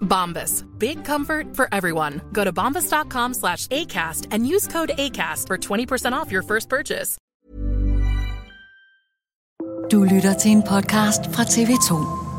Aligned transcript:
Bombas. 0.00 0.64
Big 0.78 1.04
comfort 1.04 1.56
for 1.56 1.68
everyone. 1.72 2.20
Go 2.32 2.44
to 2.44 2.52
bombas.com 2.52 3.34
slash 3.34 3.66
ACAST 3.68 4.26
and 4.30 4.46
use 4.46 4.66
code 4.66 4.90
ACAST 4.96 5.46
for 5.46 5.56
20% 5.58 6.12
off 6.12 6.30
your 6.32 6.42
first 6.42 6.68
purchase. 6.68 7.16
Du 9.90 10.04
lytter 10.04 10.34
til 10.34 10.50
en 10.50 10.62
podcast 10.62 11.34
fra 11.34 11.42
TV2. 11.42 12.30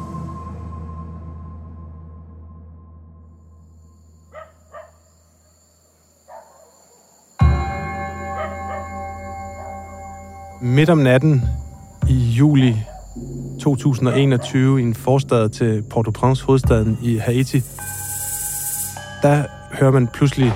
Midt 10.62 10.90
om 10.90 10.98
natten 10.98 11.42
i 12.10 12.14
juli 12.14 12.76
2021 13.62 14.80
i 14.80 14.84
en 14.84 14.94
forstad 14.94 15.50
til 15.50 15.84
Port-au-Prince, 15.90 16.46
hovedstaden 16.46 16.98
i 17.02 17.18
Haiti, 17.18 17.64
der 19.22 19.44
hører 19.72 19.92
man 19.92 20.08
pludselig 20.08 20.54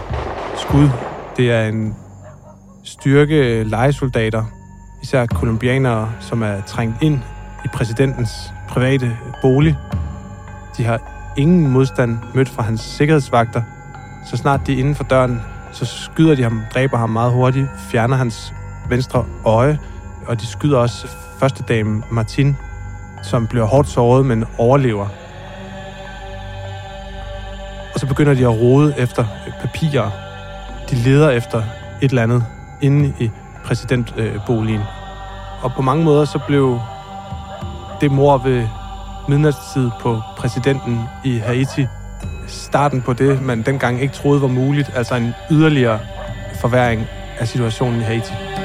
skud. 0.58 0.89
Det 1.38 1.52
er 1.52 1.67
en 1.67 1.95
styrke 2.84 3.64
legesoldater, 3.64 4.44
især 5.03 5.25
kolumbianere, 5.25 6.12
som 6.20 6.44
er 6.44 6.62
trængt 6.62 6.95
ind 7.02 7.20
i 7.66 7.67
præsidentens 7.73 8.30
private 8.70 9.17
bolig. 9.42 9.78
De 10.78 10.84
har 10.84 11.34
ingen 11.38 11.72
modstand 11.72 12.18
mødt 12.35 12.50
fra 12.50 12.63
hans 12.63 12.81
sikkerhedsvagter. 12.81 13.62
Så 14.29 14.38
snart 14.38 14.68
de 14.68 14.74
er 14.74 14.78
inden 14.78 14.96
for 14.96 15.03
døren, 15.03 15.41
så 15.72 15.85
skyder 15.85 16.35
de 16.35 16.44
ham, 16.44 16.62
dræber 16.74 16.97
ham 16.97 17.09
meget 17.09 17.31
hurtigt, 17.31 17.68
fjerner 17.91 18.16
hans 18.16 18.53
venstre 18.90 19.25
øje, 19.46 19.79
og 20.28 20.41
de 20.41 20.47
skyder 20.47 20.78
også 20.78 21.08
første 21.40 21.63
dame 21.63 22.03
Martin, 22.12 22.56
som 23.25 23.47
bliver 23.47 23.66
hårdt 23.66 23.90
såret, 23.90 24.25
men 24.25 24.46
overlever. 24.58 25.08
Og 27.94 28.00
så 28.00 28.08
begynder 28.08 28.34
de 28.34 28.41
at 28.41 28.62
rode 28.62 28.96
efter 28.97 29.25
papirer. 29.62 30.12
De 30.90 30.96
leder 30.96 31.30
efter 31.30 31.64
et 32.02 32.09
eller 32.09 32.24
andet 32.24 32.46
inde 32.81 33.14
i 33.19 33.30
præsidentboligen. 33.66 34.81
Og 35.62 35.72
på 35.75 35.81
mange 35.81 36.03
måder 36.03 36.25
så 36.25 36.40
blev 36.47 36.80
det 38.02 38.12
mor 38.12 38.38
ved 38.38 38.68
midnatstid 39.28 39.90
på 40.02 40.22
præsidenten 40.38 41.00
i 41.24 41.38
Haiti 41.38 41.88
starten 42.47 43.02
på 43.02 43.14
det, 43.14 43.41
man 43.41 43.62
dengang 43.62 44.02
ikke 44.02 44.14
troede 44.14 44.41
var 44.41 44.47
muligt, 44.47 44.91
altså 44.96 45.16
en 45.16 45.34
yderligere 45.52 46.00
forværing 46.62 47.06
af 47.40 47.47
situationen 47.47 48.00
i 48.00 48.03
Haiti. 48.03 48.65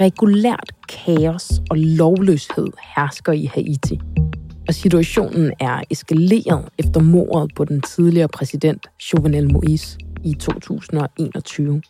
Regulært 0.00 0.70
kaos 0.88 1.50
og 1.70 1.76
lovløshed 1.76 2.66
hersker 2.96 3.32
i 3.32 3.50
Haiti. 3.54 4.00
Og 4.68 4.74
situationen 4.74 5.52
er 5.60 5.82
eskaleret 5.90 6.68
efter 6.78 7.00
mordet 7.00 7.54
på 7.54 7.64
den 7.64 7.80
tidligere 7.80 8.28
præsident 8.28 8.86
Jovenel 9.12 9.56
Moïse 9.56 9.98
i 10.24 10.34
2021. 10.34 11.82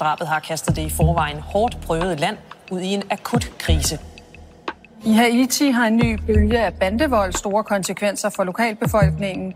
Drabet 0.00 0.28
har 0.28 0.40
kastet 0.40 0.76
det 0.76 0.82
i 0.82 0.90
forvejen 0.90 1.38
hårdt 1.40 1.80
prøvede 1.80 2.16
land 2.16 2.36
ud 2.70 2.80
i 2.80 2.86
en 2.86 3.02
akut 3.10 3.52
krise. 3.58 3.98
I 5.06 5.12
Haiti 5.12 5.70
har 5.70 5.86
en 5.86 5.96
ny 5.96 6.18
bølge 6.26 6.58
af 6.58 6.74
bandevold 6.74 7.32
store 7.32 7.64
konsekvenser 7.64 8.30
for 8.36 8.44
lokalbefolkningen. 8.44 9.54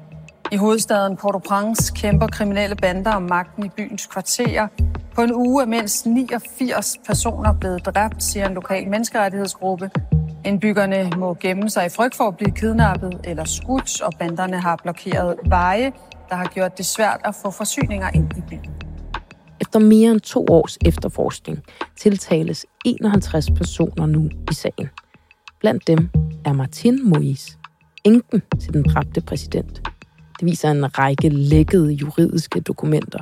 I 0.52 0.56
hovedstaden 0.56 1.16
Port-au-Prince 1.16 1.92
kæmper 1.92 2.26
kriminelle 2.26 2.76
bander 2.76 3.12
om 3.12 3.22
magten 3.22 3.66
i 3.66 3.68
byens 3.68 4.06
kvarterer. 4.06 4.68
På 5.14 5.22
en 5.22 5.34
uge 5.34 5.62
er 5.62 5.66
mindst 5.66 6.06
89 6.06 6.96
personer 7.06 7.52
blevet 7.52 7.86
dræbt, 7.86 8.22
siger 8.22 8.48
en 8.48 8.54
lokal 8.54 8.88
menneskerettighedsgruppe. 8.88 9.90
Indbyggerne 10.44 11.10
må 11.16 11.34
gemme 11.40 11.70
sig 11.70 11.86
i 11.86 11.88
frygt 11.88 12.14
for 12.14 12.28
at 12.28 12.36
blive 12.36 12.50
kidnappet 12.50 13.20
eller 13.24 13.44
skudt, 13.44 14.00
og 14.02 14.12
banderne 14.18 14.60
har 14.60 14.76
blokeret 14.82 15.36
veje, 15.44 15.92
der 16.28 16.34
har 16.34 16.46
gjort 16.54 16.78
det 16.78 16.86
svært 16.86 17.20
at 17.24 17.34
få 17.34 17.50
forsyninger 17.50 18.10
ind 18.14 18.32
i 18.36 18.40
byen. 18.50 18.74
Efter 19.60 19.78
mere 19.78 20.10
end 20.10 20.20
to 20.20 20.46
års 20.50 20.78
efterforskning 20.86 21.58
tiltales 21.96 22.66
51 22.84 23.50
personer 23.50 24.06
nu 24.06 24.28
i 24.50 24.54
sagen. 24.54 24.88
Blandt 25.60 25.86
dem 25.86 26.10
er 26.44 26.52
Martin 26.52 27.14
Moïse, 27.14 27.58
enken 28.04 28.42
til 28.60 28.72
den 28.72 28.82
dræbte 28.82 29.20
præsident. 29.20 29.89
Det 30.40 30.46
viser 30.46 30.70
en 30.70 30.98
række 30.98 31.28
lækkede 31.28 31.92
juridiske 31.92 32.60
dokumenter. 32.60 33.18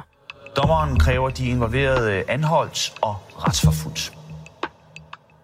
Dommeren 0.57 0.99
kræver 0.99 1.31
de 1.31 1.49
involverede 1.49 2.31
anholdt 2.31 2.93
og 3.03 3.17
retsforfulgt. 3.37 4.13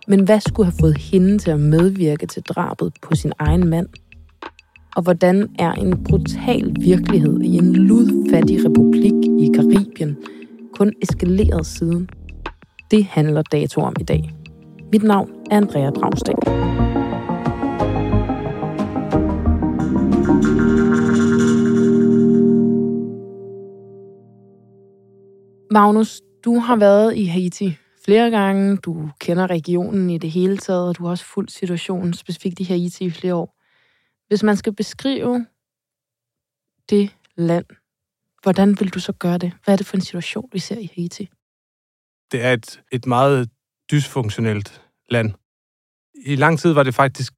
Men 0.07 0.25
hvad 0.25 0.41
skulle 0.41 0.67
have 0.67 0.79
fået 0.81 0.99
hende 0.99 1.39
til 1.39 1.51
at 1.51 1.61
medvirke 1.61 2.27
til 2.27 2.43
drabet 2.43 2.93
på 3.03 3.15
sin 3.15 3.33
egen 3.39 3.69
mand? 3.69 3.89
Og 4.97 5.03
hvordan 5.03 5.49
er 5.59 5.73
en 5.73 6.05
brutal 6.05 6.77
virkelighed 6.81 7.41
i 7.41 7.57
en 7.57 7.73
ludfattig 7.77 8.59
republik 8.65 9.13
i 9.41 9.47
Karibien 9.55 10.17
kun 10.77 10.93
eskaleret 11.03 11.67
siden? 11.67 12.09
Det 12.91 13.05
handler 13.05 13.43
dato 13.43 13.81
om 13.81 13.97
i 14.01 14.05
dag. 14.05 14.35
Mit 14.93 15.03
navn 15.03 15.31
er 15.51 15.57
Andrea 15.57 15.91
Dragsdal. 15.91 16.94
Magnus, 25.75 26.21
du 26.45 26.59
har 26.59 26.77
været 26.77 27.17
i 27.17 27.25
Haiti 27.25 27.77
flere 28.05 28.31
gange. 28.31 28.77
Du 28.77 29.11
kender 29.21 29.51
regionen 29.51 30.11
i 30.11 30.19
det 30.19 30.31
hele 30.31 30.59
taget, 30.59 30.89
og 30.89 30.99
du 30.99 31.05
har 31.05 31.11
også 31.11 31.25
fulgt 31.25 31.53
situationen 31.53 32.15
specifikt 32.15 32.61
i 32.61 32.65
Haiti 32.65 33.05
i 33.05 33.11
flere 33.11 33.35
år. 33.35 33.57
Hvis 34.29 34.43
man 34.43 34.57
skal 34.57 34.75
beskrive 34.75 35.47
det 36.91 37.17
land, 37.37 37.65
hvordan 38.43 38.81
vil 38.81 38.89
du 38.89 39.01
så 39.01 39.13
gøre 39.13 39.39
det? 39.39 39.53
Hvad 39.65 39.75
er 39.75 39.77
det 39.77 39.87
for 39.87 39.97
en 39.97 40.01
situation, 40.01 40.49
vi 40.53 40.59
ser 40.59 40.79
i 40.79 40.91
Haiti? 40.97 41.29
Det 42.33 42.45
er 42.45 42.53
et, 42.53 42.81
et 42.93 43.07
meget 43.07 43.49
dysfunktionelt 43.91 44.83
land. 45.11 45.33
I 46.27 46.37
lang 46.37 46.59
tid 46.59 46.73
var 46.73 46.83
det 46.83 46.95
faktisk, 46.95 47.33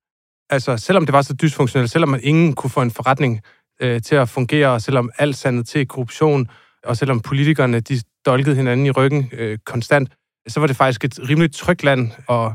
altså 0.50 0.76
selvom 0.76 1.06
det 1.06 1.12
var 1.12 1.22
så 1.22 1.34
dysfunktionelt, 1.34 1.90
selvom 1.90 2.08
man 2.08 2.20
ingen 2.22 2.54
kunne 2.54 2.70
få 2.70 2.82
en 2.82 2.90
forretning 2.90 3.40
øh, 3.80 4.02
til 4.02 4.14
at 4.14 4.28
fungere, 4.28 4.68
og 4.68 4.82
selvom 4.82 5.10
alt 5.18 5.36
sandet 5.36 5.66
til 5.66 5.88
korruption, 5.88 6.48
og 6.84 6.96
selvom 6.96 7.20
politikerne 7.20 7.80
de 7.80 8.00
dolket 8.26 8.56
hinanden 8.56 8.86
i 8.86 8.90
ryggen 8.90 9.30
øh, 9.32 9.58
konstant, 9.66 10.12
så 10.48 10.60
var 10.60 10.66
det 10.66 10.76
faktisk 10.76 11.04
et 11.04 11.28
rimelig 11.28 11.52
trygt 11.52 11.84
land 11.84 12.10
at 12.30 12.52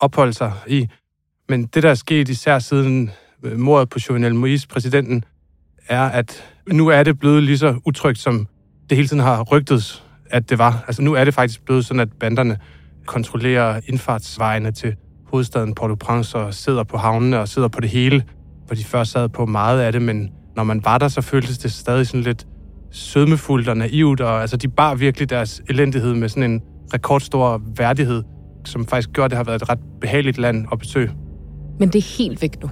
opholde 0.00 0.32
sig 0.32 0.52
i. 0.66 0.88
Men 1.48 1.66
det, 1.66 1.82
der 1.82 1.90
er 1.90 1.94
sket 1.94 2.28
især 2.28 2.58
siden 2.58 3.10
øh, 3.42 3.58
mordet 3.58 3.88
på 3.88 3.98
Jovenel 4.08 4.32
Moïse, 4.32 4.66
præsidenten, 4.68 5.24
er, 5.88 6.02
at 6.02 6.44
nu 6.68 6.88
er 6.88 7.02
det 7.02 7.18
blevet 7.18 7.42
lige 7.42 7.58
så 7.58 7.80
utrygt, 7.86 8.18
som 8.18 8.48
det 8.90 8.96
hele 8.96 9.08
tiden 9.08 9.22
har 9.22 9.42
rygtet, 9.42 10.04
at 10.30 10.50
det 10.50 10.58
var. 10.58 10.84
Altså 10.86 11.02
nu 11.02 11.12
er 11.14 11.24
det 11.24 11.34
faktisk 11.34 11.64
blevet 11.64 11.84
sådan, 11.84 12.00
at 12.00 12.12
banderne 12.20 12.58
kontrollerer 13.06 13.80
indfartsvejene 13.86 14.72
til 14.72 14.96
hovedstaden 15.26 15.74
Port-au-Prince 15.74 16.38
og 16.38 16.54
sidder 16.54 16.84
på 16.84 16.96
havnene 16.96 17.40
og 17.40 17.48
sidder 17.48 17.68
på 17.68 17.80
det 17.80 17.90
hele, 17.90 18.24
hvor 18.66 18.76
de 18.76 18.84
først 18.84 19.12
sad 19.12 19.28
på 19.28 19.46
meget 19.46 19.80
af 19.80 19.92
det, 19.92 20.02
men 20.02 20.32
når 20.56 20.64
man 20.64 20.84
var 20.84 20.98
der, 20.98 21.08
så 21.08 21.20
føltes 21.20 21.58
det 21.58 21.72
stadig 21.72 22.06
sådan 22.06 22.22
lidt 22.22 22.46
sødmefuldt 22.96 23.68
og 23.68 23.76
naivt, 23.76 24.20
og 24.20 24.40
altså 24.40 24.56
de 24.56 24.68
bar 24.68 24.94
virkelig 24.94 25.30
deres 25.30 25.62
elendighed 25.68 26.14
med 26.14 26.28
sådan 26.28 26.50
en 26.50 26.60
rekordstor 26.94 27.62
værdighed, 27.76 28.22
som 28.64 28.86
faktisk 28.86 29.12
gjorde, 29.12 29.24
at 29.24 29.30
det 29.30 29.36
har 29.36 29.44
været 29.44 29.62
et 29.62 29.68
ret 29.68 29.78
behageligt 30.00 30.38
land 30.38 30.66
at 30.72 30.78
besøge. 30.78 31.10
Men 31.78 31.88
det 31.88 31.98
er 31.98 32.18
helt 32.18 32.42
væk 32.42 32.62
nu. 32.62 32.68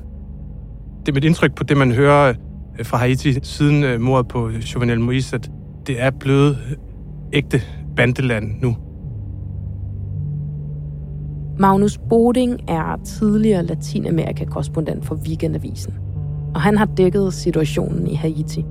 Det 1.01 1.09
er 1.09 1.13
mit 1.13 1.25
indtryk 1.25 1.55
på 1.55 1.65
det, 1.65 1.77
man 1.77 1.93
hører 1.93 2.35
øh, 2.79 2.87
fra 2.87 2.97
Haiti 2.97 3.39
siden 3.43 3.85
øh, 3.85 4.01
mordet 4.01 4.29
på 4.29 4.51
Jovenel 4.51 4.99
Moïse, 4.99 5.35
at 5.35 5.51
det 5.87 6.03
er 6.03 6.11
blevet 6.11 6.59
ægte 7.33 7.63
bandeland 7.97 8.63
nu. 8.63 8.77
Magnus 11.59 11.99
Boding 12.09 12.61
er 12.69 12.97
tidligere 13.05 13.63
Latinamerika-korrespondent 13.63 15.07
for 15.07 15.15
Weekendavisen, 15.15 15.95
og 16.55 16.61
han 16.61 16.79
har 16.79 16.85
dækket 16.85 17.35
situationen 17.35 18.07
i 18.07 18.15
Haiti. 18.15 18.65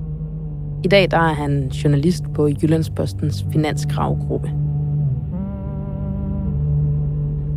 I 0.84 0.88
dag 0.88 1.10
der 1.10 1.18
er 1.18 1.32
han 1.32 1.68
journalist 1.68 2.24
på 2.34 2.48
Jyllandspostens 2.48 3.46
finanskravgruppe. 3.52 4.50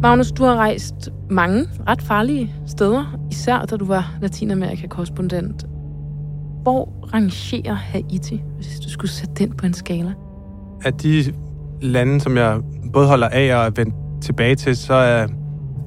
Magnus, 0.02 0.32
du 0.32 0.44
har 0.44 0.56
rejst 0.56 1.10
mange 1.30 1.66
ret 1.88 2.02
farlige 2.02 2.54
steder, 2.66 3.20
især 3.32 3.66
da 3.66 3.76
du 3.76 3.86
var 3.86 4.18
Latinamerika-korrespondent. 4.22 5.66
Hvor 6.64 6.90
rangerer 7.14 7.74
Haiti, 7.74 8.44
hvis 8.56 8.80
du 8.80 8.90
skulle 8.90 9.12
sætte 9.12 9.34
den 9.36 9.52
på 9.54 9.66
en 9.66 9.74
skala? 9.74 10.14
Af 10.86 10.94
de 10.94 11.34
lande, 11.82 12.22
som 12.22 12.38
jeg 12.38 12.60
både 12.94 13.08
holder 13.08 13.28
af 13.28 13.56
og 13.56 13.66
er 13.66 13.70
vendt 13.76 13.96
tilbage 14.22 14.56
til, 14.56 14.76
så 14.76 14.94
er 14.94 15.28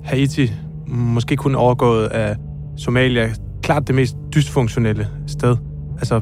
Haiti 0.05 0.53
måske 0.87 1.37
kun 1.37 1.55
overgået 1.55 2.07
af 2.07 2.37
Somalia 2.77 3.29
klart 3.63 3.87
det 3.87 3.95
mest 3.95 4.17
dysfunktionelle 4.35 5.09
sted. 5.27 5.57
Altså 5.99 6.21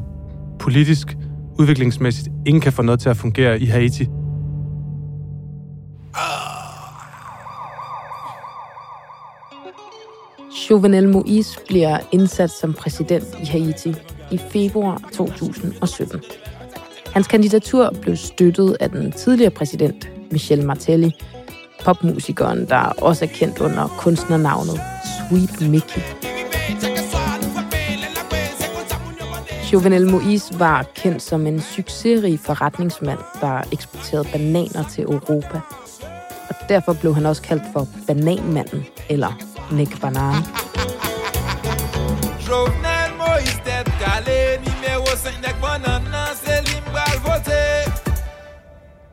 politisk, 0.59 1.17
udviklingsmæssigt, 1.59 2.27
ingen 2.45 2.61
kan 2.61 2.73
få 2.73 2.81
noget 2.81 2.99
til 2.99 3.09
at 3.09 3.17
fungere 3.17 3.59
i 3.59 3.65
Haiti. 3.65 4.07
Jovenel 10.69 11.15
Moïse 11.15 11.65
bliver 11.67 11.97
indsat 12.11 12.51
som 12.51 12.73
præsident 12.73 13.25
i 13.41 13.45
Haiti 13.45 13.95
i 14.31 14.37
februar 14.37 15.01
2017. 15.13 16.21
Hans 17.13 17.27
kandidatur 17.27 17.93
blev 18.01 18.15
støttet 18.15 18.77
af 18.79 18.89
den 18.89 19.11
tidligere 19.11 19.51
præsident 19.51 20.09
Michel 20.31 20.65
Martelly, 20.65 21.09
popmusikeren, 21.83 22.65
der 22.65 22.93
også 23.01 23.25
er 23.25 23.29
kendt 23.29 23.59
under 23.59 23.87
kunstnernavnet 23.87 24.79
Sweet 25.29 25.69
Mickey. 25.69 26.01
Jovenel 29.73 30.07
Moïse 30.11 30.59
var 30.59 30.85
kendt 30.95 31.21
som 31.21 31.47
en 31.47 31.61
succesrig 31.61 32.39
forretningsmand, 32.39 33.19
der 33.41 33.61
eksporterede 33.71 34.27
bananer 34.31 34.83
til 34.89 35.03
Europa. 35.03 35.59
Og 36.49 36.55
derfor 36.69 36.93
blev 36.93 37.15
han 37.15 37.25
også 37.25 37.41
kaldt 37.41 37.63
for 37.73 37.87
bananmanden, 38.07 38.85
eller 39.09 39.31
Nick 39.71 40.01
Banane. 40.01 40.45
Jovenel 42.47 43.11
Moïse 43.21 43.59
tête 43.65 43.91
calée, 44.01 44.57
numéro 44.67 45.05
5 45.15 45.33
Nick 45.43 45.57
Banana, 45.61 46.23
c'est 46.43 46.69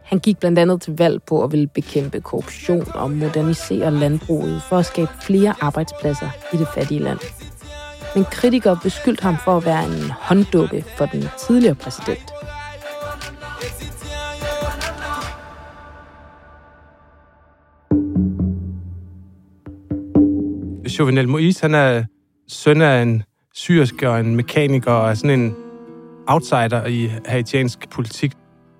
han 0.06 0.18
gik 0.18 0.38
blandt 0.38 0.58
andet 0.58 0.82
til 0.82 0.96
valg 0.98 1.22
på 1.22 1.44
at 1.44 1.52
ville 1.52 1.66
bekæmpe 1.66 2.20
korruption 2.20 2.86
og 2.94 3.10
modernisere 3.10 3.90
landbruget 3.90 4.62
for 4.68 4.78
at 4.78 4.86
skabe 4.86 5.10
flere 5.22 5.54
arbejdspladser 5.60 6.28
i 6.52 6.56
det 6.56 6.68
fattige 6.74 7.00
land. 7.00 7.18
Men 8.16 8.24
kritikere 8.24 8.78
beskyldte 8.82 9.22
ham 9.22 9.36
for 9.44 9.56
at 9.56 9.64
være 9.64 9.84
en 9.84 10.10
hånddukke 10.10 10.84
for 10.96 11.06
den 11.06 11.24
tidligere 11.46 11.74
præsident. 11.74 12.32
Jovenel 20.98 21.28
Moïse, 21.28 21.60
han 21.62 21.74
er 21.74 22.04
søn 22.48 22.82
af 22.82 23.02
en 23.02 23.22
syrisk 23.54 24.02
og 24.02 24.20
en 24.20 24.36
mekaniker 24.36 24.92
og 24.92 25.10
er 25.10 25.14
sådan 25.14 25.40
en 25.40 25.54
outsider 26.26 26.86
i 26.86 27.10
haitiansk 27.26 27.90
politik 27.90 28.32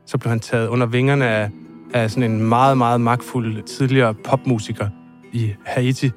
så 0.06 0.18
blev 0.18 0.30
han 0.30 0.40
taget 0.40 0.68
under 0.68 0.86
vingerne 0.86 1.26
af, 1.26 1.50
af 1.94 2.10
sådan 2.10 2.30
en 2.30 2.48
meget, 2.48 2.78
meget 2.78 3.00
magtfuld 3.00 3.62
tidligere 3.62 4.14
popmusiker 4.14 4.88
i 5.32 5.54
Haiti. 5.64 6.10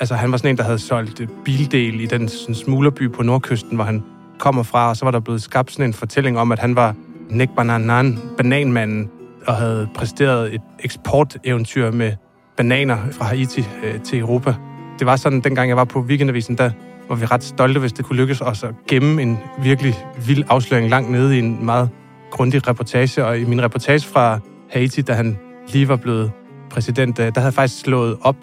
Altså, 0.00 0.14
han 0.14 0.32
var 0.32 0.36
sådan 0.36 0.50
en, 0.50 0.56
der 0.56 0.64
havde 0.64 0.78
solgt 0.78 1.20
øh, 1.20 1.28
bildel 1.44 2.00
i 2.00 2.06
den 2.06 2.28
sådan, 2.28 2.54
smuglerby 2.54 3.10
på 3.12 3.22
nordkysten, 3.22 3.74
hvor 3.74 3.84
han 3.84 4.02
kommer 4.38 4.62
fra, 4.62 4.88
og 4.88 4.96
så 4.96 5.04
var 5.04 5.10
der 5.10 5.20
blevet 5.20 5.42
skabt 5.42 5.72
sådan 5.72 5.84
en 5.84 5.92
fortælling 5.92 6.38
om, 6.38 6.52
at 6.52 6.58
han 6.58 6.76
var 6.76 6.94
Nick 7.30 7.50
Bananan, 7.56 8.18
bananmanden, 8.36 9.10
og 9.46 9.54
havde 9.54 9.88
præsteret 9.94 10.54
et 10.54 10.60
eksporteventyr 10.80 11.90
med 11.90 12.12
bananer 12.56 12.98
fra 13.12 13.24
Haiti 13.24 13.64
øh, 13.84 14.00
til 14.00 14.18
Europa. 14.18 14.54
Det 14.98 15.06
var 15.06 15.16
sådan, 15.16 15.40
dengang 15.40 15.68
jeg 15.68 15.76
var 15.76 15.84
på 15.84 16.00
Weekendavisen, 16.00 16.58
der 16.58 16.70
var 17.08 17.16
vi 17.16 17.24
ret 17.24 17.44
stolte, 17.44 17.80
hvis 17.80 17.92
det 17.92 18.04
kunne 18.04 18.16
lykkes 18.16 18.40
os 18.40 18.64
at 18.64 18.74
gemme 18.88 19.22
en 19.22 19.38
virkelig 19.62 19.94
vild 20.26 20.44
afsløring 20.48 20.90
langt 20.90 21.10
nede 21.10 21.36
i 21.36 21.38
en 21.38 21.64
meget 21.64 21.88
grundig 22.30 22.68
reportage, 22.68 23.24
og 23.24 23.38
i 23.38 23.44
min 23.44 23.62
reportage 23.62 24.08
fra 24.08 24.38
Haiti, 24.70 25.02
da 25.02 25.12
han 25.12 25.38
lige 25.68 25.88
var 25.88 25.96
blevet 25.96 26.30
præsident, 26.70 27.18
øh, 27.18 27.24
der 27.24 27.32
havde 27.34 27.46
jeg 27.46 27.54
faktisk 27.54 27.80
slået 27.80 28.16
op 28.20 28.36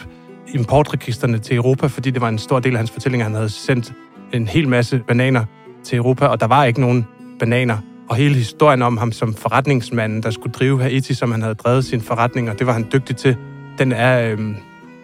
importregisterne 0.48 1.40
til 1.40 1.56
Europa, 1.56 1.88
fordi 1.88 2.12
det 2.12 2.22
var 2.22 2.30
en 2.30 2.38
stor 2.38 2.60
del 2.60 2.74
af 2.74 2.78
hans 2.78 2.92
fortælling, 2.92 3.24
han 3.24 3.34
havde 3.34 3.50
sendt 3.50 3.94
en 4.34 4.48
hel 4.48 4.68
masse 4.68 5.04
bananer 5.07 5.45
til 5.84 5.98
Europa, 5.98 6.25
og 6.25 6.40
der 6.40 6.48
var 6.48 6.66
ikke 6.66 6.81
nogen 6.81 7.07
bananer. 7.40 7.78
Og 8.10 8.16
hele 8.16 8.36
historien 8.36 8.81
om 8.81 8.98
ham 8.98 9.12
som 9.12 9.34
forretningsmanden, 9.34 10.24
der 10.24 10.31
skulle 10.31 10.54
drive 10.54 10.81
Haiti, 10.81 11.13
som 11.13 11.31
han 11.31 11.42
havde 11.42 11.56
drevet 11.56 11.86
sin 11.86 12.01
forretning, 12.01 12.50
og 12.50 12.60
det 12.60 12.68
var 12.68 12.74
han 12.74 12.88
dygtig 12.94 13.16
til, 13.16 13.38
den 13.78 13.92
er 13.92 14.31
øhm, 14.31 14.56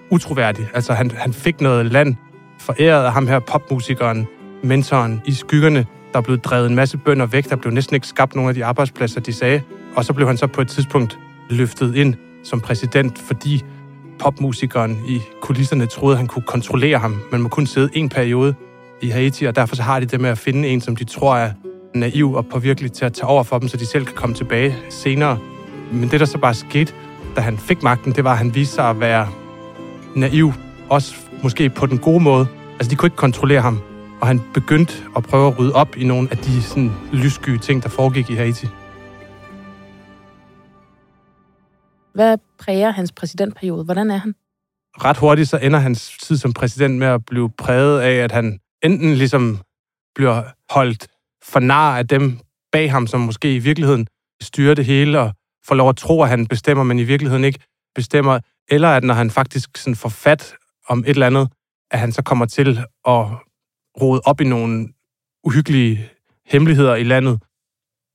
utroværdig. 0.10 0.68
Altså, 0.74 0.94
han, 0.94 1.12
han 1.12 1.34
fik 1.34 1.62
noget 1.62 1.86
land 1.86 2.16
foræret 2.60 3.06
af 3.06 3.14
ham 3.14 3.28
her 3.28 3.40
popmusikeren, 3.40 4.28
mentoren 4.64 5.22
i 5.26 5.32
skyggerne, 5.32 5.86
der 6.14 6.22
blev 6.22 6.38
drevet 6.38 6.70
en 6.70 6.76
masse 6.76 6.98
bønder 6.98 7.26
væk. 7.26 7.50
Der 7.50 7.56
blev 7.56 7.74
næsten 7.74 7.96
ikke 7.96 8.08
skabt 8.08 8.36
nogen 8.36 8.50
af 8.50 8.56
de 8.56 8.66
arbejdspladser, 8.66 9.22
de 9.22 9.34
sagde. 9.34 9.62
Og 9.96 10.06
så 10.06 10.14
blev 10.14 10.28
han 10.28 10.38
så 10.38 10.48
på 10.48 10.62
et 10.62 10.68
tidspunkt 10.68 11.20
løftet 11.50 11.96
ind 11.96 12.16
som 12.44 12.60
præsident, 12.60 13.20
fordi 13.20 13.64
popmusikeren 14.20 15.04
i 15.08 15.22
kulisserne 15.42 15.86
troede, 15.86 16.18
han 16.18 16.28
kunne 16.28 16.44
kontrollere 16.44 16.98
ham. 16.98 17.22
Man 17.32 17.42
må 17.42 17.50
kun 17.50 17.66
sidde 17.66 17.90
en 17.94 18.10
periode 18.10 18.56
i 19.02 19.10
Haiti, 19.10 19.46
og 19.46 19.56
derfor 19.56 19.76
så 19.76 19.84
har 19.84 20.00
de 20.00 20.06
det 20.06 20.22
med 20.22 20.30
at 20.30 20.38
finde 20.38 20.68
en, 20.68 20.82
som 20.82 20.96
de 20.96 21.04
tror 21.04 21.36
er 21.36 21.52
naiv 21.96 22.34
og 22.34 22.46
påvirkelig 22.46 22.92
til 22.92 23.06
at 23.06 23.14
tage 23.14 23.28
over 23.28 23.44
for 23.44 23.60
dem, 23.60 23.68
så 23.68 23.78
de 23.78 23.86
selv 23.86 24.06
kan 24.06 24.16
komme 24.16 24.36
tilbage 24.36 24.76
senere. 24.90 25.38
Men 25.92 26.12
det, 26.12 26.20
der 26.20 26.26
så 26.26 26.38
bare 26.38 26.54
skete, 26.54 26.94
da 27.36 27.42
han 27.42 27.58
fik 27.58 27.84
magten, 27.84 28.12
det 28.12 28.24
var, 28.24 28.32
at 28.32 28.38
han 28.38 28.56
viste 28.56 28.76
sig 28.76 28.90
at 28.90 29.00
være 29.00 29.28
naiv, 30.16 30.54
også 30.90 31.16
måske 31.44 31.70
på 31.70 31.86
den 31.86 31.98
gode 31.98 32.20
måde. 32.20 32.48
Altså, 32.74 32.92
de 32.92 32.96
kunne 32.96 33.08
ikke 33.08 33.18
kontrollere 33.18 33.62
ham 33.62 33.82
og 34.22 34.28
han 34.28 34.42
begyndte 34.54 34.94
at 35.16 35.24
prøve 35.24 35.48
at 35.48 35.60
rydde 35.60 35.74
op 35.74 35.98
i 35.98 36.04
nogle 36.04 36.28
af 36.32 36.38
de 36.38 36.62
sådan, 36.62 36.92
lyssky 37.12 37.58
ting, 37.58 37.84
der 37.84 37.90
foregik 37.90 38.30
i 38.30 38.36
Haiti. 38.36 38.68
Hvad 42.14 42.38
præger 42.60 42.92
hans 42.92 43.12
præsidentperiode? 43.12 43.84
Hvordan 43.84 44.12
er 44.12 44.18
han? 44.18 44.36
Ret 44.98 45.18
hurtigt 45.18 45.50
så 45.50 45.58
ender 45.58 45.80
hans 45.80 46.18
tid 46.22 46.38
som 46.38 46.54
præsident 46.54 46.98
med 46.98 47.08
at 47.08 47.26
blive 47.26 47.50
præget 47.50 48.02
af, 48.02 48.14
at 48.14 48.32
han 48.32 48.60
enten 48.84 49.14
ligesom 49.14 49.60
bliver 50.16 50.44
holdt 50.70 51.08
for 51.44 51.60
nar 51.60 51.98
af 51.98 52.08
dem 52.08 52.40
bag 52.72 52.92
ham, 52.92 53.08
som 53.08 53.20
måske 53.20 53.56
i 53.56 53.60
virkeligheden 53.60 54.08
styrer 54.42 54.76
det 54.76 54.86
hele 54.86 55.20
og 55.20 55.34
får 55.66 55.76
lov 55.76 55.90
at 55.90 55.98
tro, 55.98 56.24
at 56.24 56.30
han 56.30 56.48
bestemmer, 56.48 56.84
men 56.84 57.00
i 57.00 57.04
virkeligheden 57.04 57.44
ikke 57.44 57.60
bestemmer. 57.96 58.40
Eller 58.70 58.90
at 58.90 59.04
når 59.04 59.14
han 59.14 59.32
faktisk 59.32 59.78
sådan 59.78 59.96
får 59.96 60.10
fat 60.10 60.56
om 60.88 61.00
et 61.00 61.10
eller 61.10 61.28
andet, 61.28 61.50
at 61.92 62.00
han 62.00 62.12
så 62.12 62.22
kommer 62.22 62.46
til 62.46 62.78
at 63.08 63.26
rode 64.02 64.22
op 64.26 64.42
i 64.42 64.44
nogle 64.44 64.88
uhyggelige 65.44 66.10
hemmeligheder 66.46 66.96
i 66.96 67.04
landet. 67.04 67.42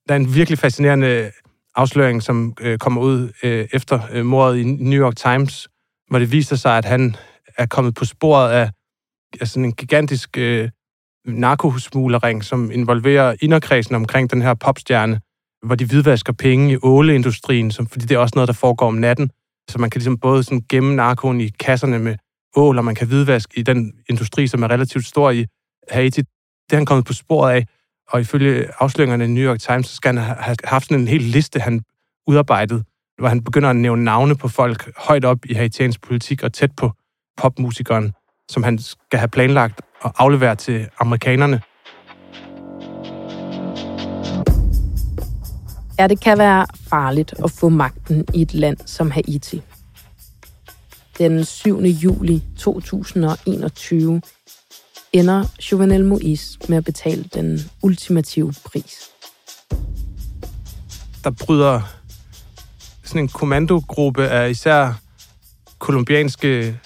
Der 0.08 0.14
er 0.14 0.18
en 0.18 0.34
virkelig 0.34 0.58
fascinerende 0.58 1.32
afsløring, 1.76 2.22
som 2.22 2.54
øh, 2.60 2.78
kommer 2.78 3.02
ud 3.02 3.32
øh, 3.42 3.68
efter 3.72 4.00
øh, 4.12 4.24
mordet 4.24 4.58
i 4.58 4.62
New 4.64 5.02
York 5.02 5.16
Times, 5.16 5.68
hvor 6.10 6.18
det 6.18 6.32
viser 6.32 6.56
sig, 6.56 6.78
at 6.78 6.84
han 6.84 7.16
er 7.58 7.66
kommet 7.66 7.94
på 7.94 8.04
sporet 8.04 8.50
af, 8.50 8.70
af 9.40 9.48
sådan 9.48 9.64
en 9.64 9.72
gigantisk 9.72 10.38
øh, 10.38 10.70
narkosmuglering, 11.26 12.44
som 12.44 12.70
involverer 12.70 13.36
inderkredsen 13.40 13.94
omkring 13.94 14.30
den 14.30 14.42
her 14.42 14.54
popstjerne, 14.54 15.20
hvor 15.66 15.74
de 15.74 15.86
hvidvasker 15.86 16.32
penge 16.32 16.72
i 16.72 16.78
åleindustrien, 16.82 17.70
som, 17.70 17.86
fordi 17.86 18.06
det 18.06 18.14
er 18.14 18.18
også 18.18 18.32
noget, 18.34 18.48
der 18.48 18.54
foregår 18.54 18.86
om 18.86 18.94
natten. 18.94 19.30
Så 19.70 19.78
man 19.78 19.90
kan 19.90 19.98
ligesom 19.98 20.18
både 20.18 20.42
sådan 20.42 20.64
gemme 20.68 20.96
narkoen 20.96 21.40
i 21.40 21.48
kasserne 21.48 21.98
med 21.98 22.16
ål, 22.56 22.78
og 22.78 22.84
man 22.84 22.94
kan 22.94 23.06
hvidvaske 23.06 23.58
i 23.58 23.62
den 23.62 23.92
industri, 24.08 24.46
som 24.46 24.62
er 24.62 24.70
relativt 24.70 25.06
stor 25.06 25.30
i 25.30 25.46
Haiti. 25.90 26.20
Det 26.20 26.72
er 26.72 26.76
han 26.76 26.86
kommet 26.86 27.06
på 27.06 27.12
sporet 27.12 27.52
af, 27.52 27.66
og 28.08 28.20
ifølge 28.20 28.66
afsløringerne 28.78 29.25
i 29.25 29.28
New 29.28 29.44
York 29.44 29.58
Times, 29.58 29.87
så 29.87 29.96
skal 29.96 30.14
han 30.14 30.25
have 30.25 30.56
haft 30.64 30.84
sådan 30.84 31.00
en 31.00 31.08
hel 31.08 31.23
liste, 31.23 31.61
han 31.61 31.80
udarbejdet, 32.26 32.84
hvor 33.18 33.28
han 33.28 33.44
begynder 33.44 33.70
at 33.70 33.76
nævne 33.76 34.04
navne 34.04 34.37
på 34.37 34.49
folk 34.49 34.92
højt 34.96 35.25
op 35.25 35.38
i 35.46 35.54
haitiansk 35.54 36.02
politik 36.02 36.42
og 36.42 36.52
tæt 36.52 36.70
på 36.76 36.92
popmusikeren, 37.37 38.12
som 38.50 38.62
han 38.62 38.78
skal 38.78 39.18
have 39.18 39.28
planlagt 39.28 39.82
at 40.04 40.12
aflevere 40.18 40.56
til 40.56 40.88
amerikanerne. 41.00 41.61
Ja, 45.99 46.06
det 46.06 46.20
kan 46.20 46.38
være 46.38 46.66
farligt 46.88 47.34
at 47.44 47.50
få 47.50 47.68
magten 47.68 48.25
i 48.34 48.42
et 48.42 48.54
land 48.54 48.76
som 48.87 49.11
Haiti. 49.11 49.62
Den 51.18 51.44
7. 51.44 51.80
juli 51.80 52.42
2021 52.58 54.23
ender 55.14 55.44
Jovenel 55.73 56.12
Moïse 56.12 56.59
med 56.68 56.76
at 56.76 56.85
betale 56.85 57.25
den 57.35 57.71
ultimative 57.83 58.54
pris. 58.64 59.11
Der 61.25 61.30
bryder 61.30 61.80
sådan 63.04 63.23
en 63.23 63.28
kommandogruppe 63.28 64.28
af 64.28 64.50
især 64.50 64.92
kolumbianske 65.78 66.78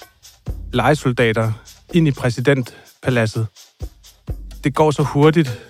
legesoldater 0.73 1.53
ind 1.95 2.09
i 2.09 2.11
præsidentpaladset. 2.11 3.47
Det 4.65 4.75
går 4.75 4.91
så 4.91 5.03
hurtigt, 5.03 5.61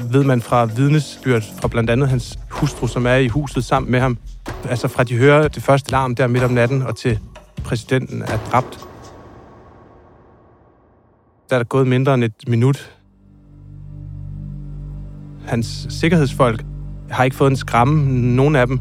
ved 0.00 0.24
man 0.24 0.42
fra 0.42 0.64
vidnesbyrd 0.64 1.42
fra 1.60 1.68
blandt 1.68 1.90
andet 1.90 2.08
hans 2.08 2.38
hustru, 2.50 2.86
som 2.86 3.06
er 3.06 3.14
i 3.14 3.28
huset 3.28 3.64
sammen 3.64 3.92
med 3.92 4.00
ham. 4.00 4.18
Altså 4.64 4.88
fra 4.88 5.04
de 5.04 5.16
hører 5.16 5.48
det 5.48 5.62
første 5.62 5.90
larm 5.90 6.14
der 6.14 6.26
midt 6.26 6.44
om 6.44 6.50
natten, 6.50 6.82
og 6.82 6.96
til 6.96 7.18
præsidenten 7.64 8.22
er 8.22 8.38
dræbt. 8.50 8.93
Der 11.54 11.60
er 11.60 11.64
gået 11.64 11.86
mindre 11.86 12.14
end 12.14 12.24
et 12.24 12.48
minut. 12.48 12.96
Hans 15.46 15.86
sikkerhedsfolk 15.90 16.64
har 17.10 17.24
ikke 17.24 17.36
fået 17.36 17.50
en 17.50 17.56
skræmme, 17.56 18.20
nogen 18.36 18.56
af 18.56 18.66
dem. 18.66 18.80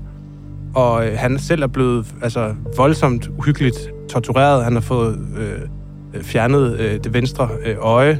Og 0.75 1.07
øh, 1.07 1.17
han 1.17 1.39
selv 1.39 1.63
er 1.63 1.67
blevet 1.67 2.15
altså, 2.21 2.55
voldsomt 2.77 3.29
uhyggeligt 3.37 3.75
tortureret. 4.09 4.63
Han 4.63 4.73
har 4.73 4.81
fået 4.81 5.19
øh, 5.37 6.23
fjernet 6.23 6.79
øh, 6.79 6.99
det 7.03 7.13
venstre 7.13 7.49
øh, 7.65 7.75
øje. 7.79 8.19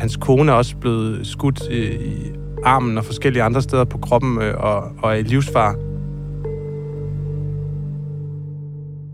Hans 0.00 0.16
kone 0.16 0.52
er 0.52 0.56
også 0.56 0.76
blevet 0.76 1.26
skudt 1.26 1.62
øh, 1.70 2.00
i 2.00 2.32
armen 2.64 2.98
og 2.98 3.04
forskellige 3.04 3.42
andre 3.42 3.62
steder 3.62 3.84
på 3.84 3.98
kroppen 3.98 4.42
øh, 4.42 4.54
og, 4.58 4.82
og 5.02 5.10
er 5.10 5.14
i 5.14 5.22
livsfar. 5.22 5.74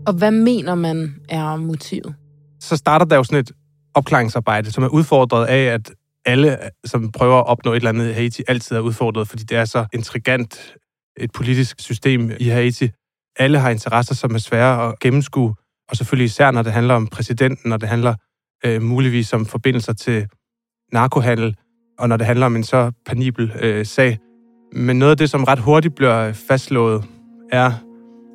Og 0.07 0.13
hvad 0.13 0.31
mener 0.31 0.75
man 0.75 1.15
er 1.29 1.55
motivet? 1.55 2.15
Så 2.59 2.77
starter 2.77 3.05
der 3.05 3.15
jo 3.15 3.23
sådan 3.23 3.39
et 3.39 3.51
opklaringsarbejde, 3.93 4.71
som 4.71 4.83
er 4.83 4.87
udfordret 4.87 5.45
af, 5.45 5.63
at 5.63 5.91
alle, 6.25 6.57
som 6.85 7.11
prøver 7.11 7.37
at 7.37 7.47
opnå 7.47 7.71
et 7.71 7.75
eller 7.75 7.89
andet 7.89 8.09
i 8.09 8.13
Haiti, 8.13 8.43
altid 8.47 8.75
er 8.75 8.79
udfordret, 8.79 9.27
fordi 9.27 9.43
det 9.43 9.57
er 9.57 9.65
så 9.65 9.85
intrigant 9.93 10.75
et 11.17 11.31
politisk 11.31 11.79
system 11.79 12.31
i 12.39 12.47
Haiti. 12.47 12.89
Alle 13.39 13.59
har 13.59 13.69
interesser, 13.69 14.15
som 14.15 14.35
er 14.35 14.39
svære 14.39 14.89
at 14.89 14.99
gennemskue, 14.99 15.55
og 15.89 15.97
selvfølgelig 15.97 16.25
især, 16.25 16.51
når 16.51 16.61
det 16.61 16.73
handler 16.73 16.93
om 16.93 17.07
præsidenten, 17.07 17.69
når 17.69 17.77
det 17.77 17.89
handler 17.89 18.15
øh, 18.65 18.81
muligvis 18.81 19.33
om 19.33 19.45
forbindelser 19.45 19.93
til 19.93 20.27
narkohandel, 20.93 21.55
og 21.99 22.09
når 22.09 22.17
det 22.17 22.25
handler 22.25 22.45
om 22.45 22.55
en 22.55 22.63
så 22.63 22.91
panibel 23.05 23.51
øh, 23.59 23.85
sag. 23.85 24.19
Men 24.73 24.99
noget 24.99 25.11
af 25.11 25.17
det, 25.17 25.29
som 25.29 25.43
ret 25.43 25.59
hurtigt 25.59 25.95
bliver 25.95 26.33
fastslået, 26.33 27.03
er, 27.51 27.71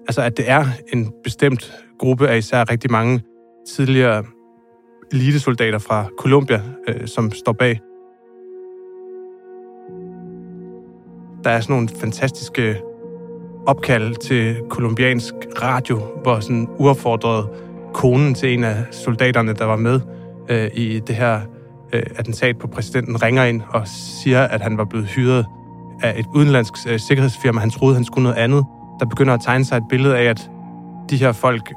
altså, 0.09 0.23
at 0.23 0.37
det 0.37 0.51
er 0.51 0.67
en 0.93 1.13
bestemt 1.25 1.73
gruppe 1.99 2.29
af 2.29 2.39
især 2.39 2.71
rigtig 2.71 2.91
mange 2.91 3.23
tidligere 3.69 4.25
elitesoldater 5.13 5.79
fra 5.79 6.07
Colombia, 6.19 6.63
øh, 6.89 7.07
som 7.09 7.33
står 7.33 7.53
bag. 7.53 7.81
Der 11.45 11.51
er 11.51 11.61
sådan 11.61 11.75
nogle 11.75 11.89
fantastiske 12.01 12.81
opkald 13.67 14.15
til 14.15 14.57
kolumbiansk 14.71 15.35
radio, 15.63 16.01
hvor 16.23 16.41
sådan 16.41 16.69
uaffordret 16.79 17.49
konen 17.95 18.35
til 18.35 18.55
en 18.55 18.65
af 18.65 18.85
soldaterne, 18.91 19.53
der 19.53 19.65
var 19.65 19.77
med 19.77 20.01
øh, 20.49 20.71
i 20.75 21.01
det 21.01 21.15
her 21.17 21.41
øh, 21.93 22.03
attentat 22.17 22.59
på 22.59 22.67
præsidenten, 22.67 23.23
ringer 23.23 23.45
ind 23.45 23.63
og 23.71 23.89
siger, 24.23 24.43
at 24.43 24.61
han 24.61 24.79
var 24.79 24.85
blevet 24.85 25.07
hyret 25.07 25.47
af 26.03 26.15
et 26.19 26.27
udenlandsk 26.35 26.73
øh, 26.89 27.01
sikkerhedsfirma. 27.01 27.61
Han 27.61 27.71
troede, 27.71 27.95
han 27.95 28.05
skulle 28.05 28.23
noget 28.23 28.37
andet. 28.37 28.65
Der 29.01 29.07
begynder 29.07 29.35
at 29.35 29.41
tegne 29.45 29.65
sig 29.65 29.77
et 29.77 29.85
billede 29.89 30.19
af, 30.19 30.25
at 30.25 30.51
de 31.11 31.17
her 31.17 31.33
folk 31.33 31.73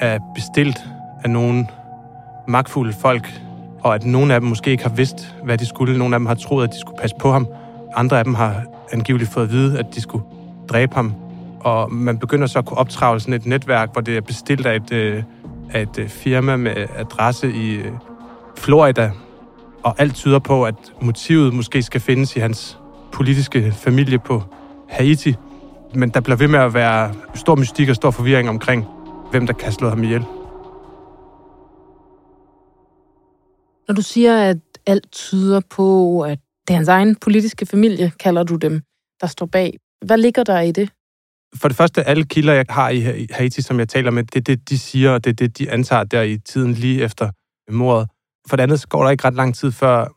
er 0.00 0.18
bestilt 0.34 0.78
af 1.24 1.30
nogen 1.30 1.68
magtfulde 2.48 2.92
folk, 3.00 3.40
og 3.80 3.94
at 3.94 4.04
nogle 4.04 4.34
af 4.34 4.40
dem 4.40 4.48
måske 4.48 4.70
ikke 4.70 4.82
har 4.82 4.94
vidst, 4.94 5.34
hvad 5.44 5.58
de 5.58 5.66
skulle. 5.66 5.98
Nogle 5.98 6.14
af 6.14 6.20
dem 6.20 6.26
har 6.26 6.34
troet, 6.34 6.64
at 6.64 6.72
de 6.72 6.80
skulle 6.80 6.98
passe 7.00 7.16
på 7.20 7.32
ham. 7.32 7.46
Andre 7.96 8.18
af 8.18 8.24
dem 8.24 8.34
har 8.34 8.62
angiveligt 8.92 9.30
fået 9.30 9.44
at 9.44 9.50
vide, 9.50 9.78
at 9.78 9.86
de 9.94 10.00
skulle 10.00 10.24
dræbe 10.68 10.94
ham. 10.94 11.14
Og 11.60 11.92
man 11.92 12.18
begynder 12.18 12.46
så 12.46 12.58
at 12.58 12.64
kunne 12.64 12.78
optravle 12.78 13.20
sådan 13.20 13.34
et 13.34 13.46
netværk, 13.46 13.92
hvor 13.92 14.00
det 14.00 14.16
er 14.16 14.20
bestilt 14.20 14.66
af 14.66 14.76
et, 14.76 14.92
øh, 14.92 15.22
af 15.72 15.82
et 15.82 15.98
øh, 15.98 16.08
firma 16.08 16.56
med 16.56 16.86
adresse 16.96 17.52
i 17.52 17.74
øh, 17.74 17.92
Florida. 18.56 19.10
Og 19.82 19.94
alt 19.98 20.14
tyder 20.14 20.38
på, 20.38 20.64
at 20.64 20.74
motivet 21.02 21.54
måske 21.54 21.82
skal 21.82 22.00
findes 22.00 22.36
i 22.36 22.40
hans 22.40 22.78
politiske 23.12 23.72
familie 23.72 24.18
på 24.18 24.42
Haiti. 24.88 25.34
Men 25.94 26.08
der 26.08 26.20
bliver 26.20 26.36
ved 26.36 26.48
med 26.48 26.58
at 26.58 26.74
være 26.74 27.12
stor 27.34 27.54
mystik 27.54 27.88
og 27.88 27.94
stor 27.94 28.10
forvirring 28.10 28.48
omkring, 28.48 28.86
hvem 29.30 29.46
der 29.46 29.52
kan 29.52 29.72
slå 29.72 29.88
ham 29.88 30.02
ihjel. 30.02 30.24
Når 33.88 33.94
du 33.94 34.02
siger, 34.02 34.50
at 34.50 34.58
alt 34.86 35.12
tyder 35.12 35.60
på, 35.70 36.20
at 36.20 36.38
det 36.68 36.74
er 36.74 36.76
hans 36.76 36.88
egen 36.88 37.16
politiske 37.16 37.66
familie, 37.66 38.12
kalder 38.20 38.42
du 38.42 38.56
dem, 38.56 38.82
der 39.20 39.26
står 39.26 39.46
bag. 39.46 39.78
Hvad 40.04 40.18
ligger 40.18 40.44
der 40.44 40.60
i 40.60 40.72
det? 40.72 40.90
For 41.56 41.68
det 41.68 41.76
første, 41.76 42.04
alle 42.04 42.24
kilder, 42.24 42.52
jeg 42.52 42.64
har 42.68 42.90
i 42.90 43.26
Haiti, 43.30 43.62
som 43.62 43.78
jeg 43.78 43.88
taler 43.88 44.10
med, 44.10 44.24
det 44.24 44.36
er 44.36 44.40
det, 44.40 44.68
de 44.68 44.78
siger, 44.78 45.10
og 45.10 45.24
det 45.24 45.30
er 45.30 45.34
det, 45.34 45.58
de 45.58 45.70
antager 45.70 46.04
der 46.04 46.22
i 46.22 46.38
tiden 46.38 46.72
lige 46.72 47.02
efter 47.02 47.30
mordet. 47.72 48.08
For 48.48 48.56
det 48.56 48.62
andet, 48.62 48.80
så 48.80 48.88
går 48.88 49.02
der 49.02 49.10
ikke 49.10 49.24
ret 49.24 49.34
lang 49.34 49.54
tid 49.54 49.72
før 49.72 50.08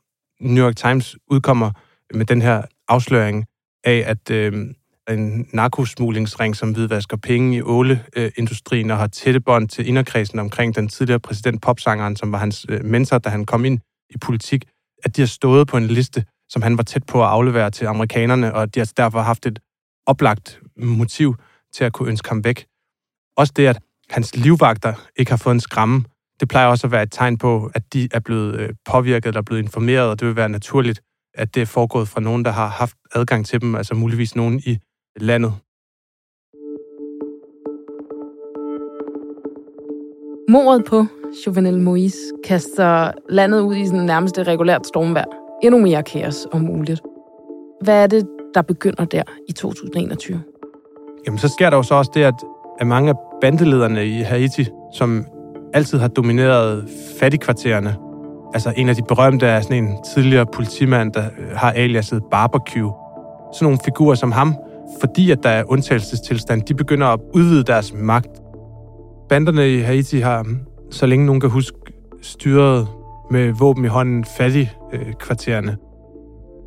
New 0.42 0.66
York 0.66 0.76
Times 0.76 1.18
udkommer 1.28 1.72
med 2.14 2.26
den 2.26 2.42
her 2.42 2.62
afsløring 2.88 3.46
af, 3.84 4.04
at 4.06 4.32
øh, 4.32 4.68
en 5.14 5.48
narkosmuglingsring, 5.54 6.56
som 6.56 6.72
hvidvasker 6.72 7.18
penge 7.18 7.58
i 7.58 7.62
olieindustrien 7.62 8.92
og 8.92 8.98
har 8.98 9.08
tætte 9.08 9.40
bånd 9.40 9.70
til 9.70 9.88
inderkredsen 9.88 10.40
omkring 10.40 10.76
den 10.76 10.88
tidligere 10.88 11.20
præsident 11.20 11.62
popsangeren, 11.62 12.16
som 12.16 12.32
var 12.32 12.38
hans 12.38 12.66
øh, 12.70 12.86
mentor, 12.86 13.18
da 13.18 13.30
han 13.30 13.46
kom 13.46 13.66
ind 13.66 13.80
i 14.10 14.18
politik, 14.18 14.66
at 15.04 15.16
de 15.16 15.22
har 15.22 15.28
stået 15.28 15.68
på 15.68 15.78
en 15.78 15.88
liste, 15.88 16.26
som 16.50 16.62
han 16.62 16.78
var 16.78 16.84
tæt 16.84 17.04
på 17.04 17.24
at 17.24 17.30
aflevere 17.30 17.72
til 17.72 17.86
amerikanerne, 17.86 18.54
og 18.54 18.64
at 18.64 18.76
de 18.76 18.80
altså 18.80 18.94
har 18.98 19.04
derfor 19.04 19.22
haft 19.22 19.46
et 19.46 19.60
oplagt 20.06 20.60
motiv 20.78 21.36
til 21.74 21.84
at 21.84 21.94
kunne 21.94 22.10
ønske 22.10 22.30
ham 22.30 22.44
væk. 22.44 22.66
Også 23.38 23.54
det, 23.56 23.68
at 23.68 23.80
hans 24.10 24.36
livvagter 24.36 24.94
ikke 25.16 25.32
har 25.32 25.38
fået 25.38 25.54
en 25.54 25.60
skramme, 25.60 26.04
det 26.40 26.48
plejer 26.48 26.68
også 26.68 26.88
at 26.88 26.92
være 26.92 27.04
et 27.04 27.12
tegn 27.12 27.38
på, 27.38 27.72
at 27.74 27.94
de 27.94 28.10
er 28.12 28.20
blevet 28.20 28.60
øh, 28.60 28.70
påvirket 28.86 29.28
eller 29.28 29.42
blevet 29.42 29.62
informeret, 29.62 30.10
og 30.10 30.20
det 30.20 30.28
vil 30.28 30.36
være 30.36 30.50
naturligt, 30.50 31.02
at 31.34 31.56
det 31.56 31.62
er 31.62 31.66
foregået 31.66 32.08
fra 32.08 32.22
nogen, 32.22 32.46
der 32.46 32.52
har 32.52 32.68
haft 32.68 32.96
adgang 33.16 33.46
til 33.46 33.62
dem, 33.62 33.76
altså 33.76 33.96
muligvis 33.96 34.36
nogen 34.36 34.62
i 34.66 34.80
landet. 35.18 35.54
Mordet 40.50 40.86
på 40.86 41.06
Jovenel 41.46 41.88
Moïse 41.88 42.42
kaster 42.44 43.12
landet 43.30 43.60
ud 43.62 43.76
i 43.76 43.86
sådan 43.86 44.06
nærmest 44.06 44.38
et 44.38 44.48
regulært 44.48 44.88
stormvær. 44.88 45.24
Endnu 45.64 45.82
mere 45.82 46.04
kaos 46.04 46.48
om 46.52 46.62
muligt. 46.62 47.02
Hvad 47.82 48.04
er 48.04 48.08
det, 48.08 48.28
der 48.54 48.62
begynder 48.62 49.06
der 49.06 49.24
i 49.48 49.52
2021? 49.52 50.42
Jamen, 51.26 51.38
så 51.38 51.48
sker 51.48 51.70
der 51.70 51.78
jo 51.78 51.84
så 51.84 51.96
også 51.96 52.12
det, 52.14 52.24
at, 52.24 52.34
at 52.80 52.88
mange 52.88 53.10
af 53.10 53.16
bandelederne 53.42 54.06
i 54.06 54.22
Haiti, 54.22 54.66
som 54.94 55.26
altid 55.74 56.00
har 56.00 56.08
domineret 56.08 56.90
fattigkvartererne, 57.20 57.96
altså 58.54 58.74
en 58.76 58.90
af 58.90 58.96
de 58.96 59.04
berømte 59.08 59.46
er 59.46 59.62
sådan 59.62 59.84
en 59.84 59.98
tidligere 60.14 60.46
politimand, 60.46 61.14
der 61.14 61.24
har 61.56 61.72
aliaset 61.72 62.24
Barbecue. 62.32 62.94
Sådan 63.54 63.66
nogle 63.66 63.80
figurer 63.86 64.16
som 64.16 64.32
ham, 64.32 64.56
fordi 65.00 65.32
at 65.32 65.44
der 65.44 65.50
er 65.50 65.64
undtagelsestilstand, 65.68 66.62
de 66.62 66.74
begynder 66.74 67.08
at 67.08 67.20
udvide 67.34 67.64
deres 67.64 67.94
magt. 67.94 68.42
Banderne 69.30 69.74
i 69.74 69.80
Haiti 69.80 70.20
har, 70.20 70.44
mm, 70.44 70.60
så 70.92 71.06
længe 71.06 71.26
nogen 71.26 71.42
kan 71.42 71.50
huske, 71.50 71.78
styret 72.22 72.88
med 73.32 73.54
våben 73.60 73.86
i 73.86 73.88
hånden 73.88 74.26
fattigkvartererne. 74.38 75.78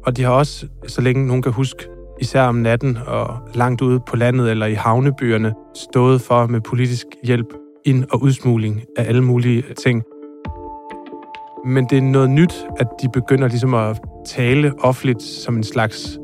Og 0.07 0.17
de 0.17 0.23
har 0.23 0.33
også, 0.33 0.67
så 0.87 1.01
længe 1.01 1.27
nogen 1.27 1.43
kan 1.43 1.53
huske, 1.53 1.89
især 2.21 2.43
om 2.43 2.55
natten 2.55 2.99
og 3.07 3.37
langt 3.55 3.83
ude 3.83 4.01
på 4.09 4.17
landet 4.17 4.51
eller 4.51 4.67
i 4.67 4.75
havnebyerne, 4.75 5.55
stået 5.75 6.21
for 6.21 6.47
med 6.47 6.61
politisk 6.61 7.07
hjælp 7.25 7.47
ind- 7.85 8.05
og 8.13 8.23
udsmugling 8.23 8.83
af 8.97 9.09
alle 9.09 9.23
mulige 9.25 9.65
ting. 9.85 10.03
Men 11.67 11.87
det 11.91 11.99
er 11.99 12.03
noget 12.03 12.31
nyt, 12.31 12.55
at 12.79 12.87
de 13.03 13.09
begynder 13.13 13.49
ligesom 13.49 13.75
at 13.75 14.01
tale 14.27 14.73
offentligt 14.79 15.23
som 15.23 15.57
en 15.57 15.65
slags 15.65 16.19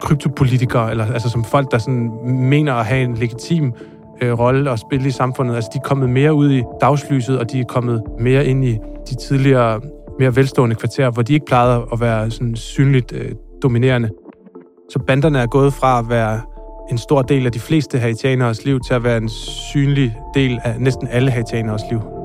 kryptopolitikere, 0.00 0.90
eller 0.90 1.12
altså 1.12 1.30
som 1.30 1.44
folk, 1.44 1.70
der 1.70 1.78
sådan 1.78 2.10
mener 2.24 2.74
at 2.74 2.86
have 2.86 3.02
en 3.02 3.14
legitim 3.14 3.72
øh, 4.20 4.38
rolle 4.38 4.70
at 4.70 4.78
spille 4.78 5.08
i 5.08 5.10
samfundet. 5.10 5.54
Altså 5.54 5.70
de 5.72 5.78
er 5.78 5.88
kommet 5.88 6.10
mere 6.10 6.34
ud 6.34 6.50
i 6.50 6.62
dagslyset, 6.80 7.38
og 7.38 7.52
de 7.52 7.60
er 7.60 7.64
kommet 7.64 8.02
mere 8.18 8.46
ind 8.46 8.64
i 8.64 8.78
de 9.10 9.14
tidligere 9.14 9.80
mere 10.18 10.36
velstående 10.36 10.76
kvarterer, 10.76 11.10
hvor 11.10 11.22
de 11.22 11.34
ikke 11.34 11.46
plejede 11.46 11.86
at 11.92 12.00
være 12.00 12.30
sådan 12.30 12.56
synligt 12.56 13.12
øh, 13.12 13.32
dominerende. 13.62 14.10
Så 14.90 14.98
banderne 14.98 15.38
er 15.38 15.46
gået 15.46 15.72
fra 15.72 15.98
at 15.98 16.08
være 16.08 16.40
en 16.90 16.98
stor 16.98 17.22
del 17.22 17.46
af 17.46 17.52
de 17.52 17.60
fleste 17.60 17.98
haitianeres 17.98 18.64
liv 18.64 18.80
til 18.80 18.94
at 18.94 19.04
være 19.04 19.16
en 19.16 19.28
synlig 19.28 20.16
del 20.34 20.60
af 20.64 20.80
næsten 20.80 21.08
alle 21.08 21.30
haitianeres 21.30 21.82
liv. 21.90 22.17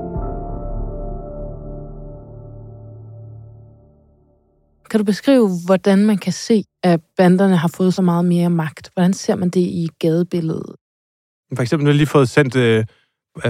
Kan 4.94 4.98
du 4.98 5.04
beskrive, 5.04 5.50
hvordan 5.66 6.06
man 6.06 6.18
kan 6.18 6.32
se, 6.32 6.64
at 6.82 7.00
banderne 7.16 7.56
har 7.56 7.68
fået 7.68 7.94
så 7.94 8.02
meget 8.02 8.24
mere 8.24 8.50
magt? 8.50 8.90
Hvordan 8.94 9.12
ser 9.12 9.34
man 9.36 9.48
det 9.48 9.60
i 9.60 9.88
gadebilledet? 9.98 10.74
For 11.56 11.62
eksempel, 11.62 11.84
nu 11.84 11.90
har 11.90 11.96
lige 11.96 12.06
fået 12.06 12.28
sendt 12.28 12.56
øh, 12.56 12.84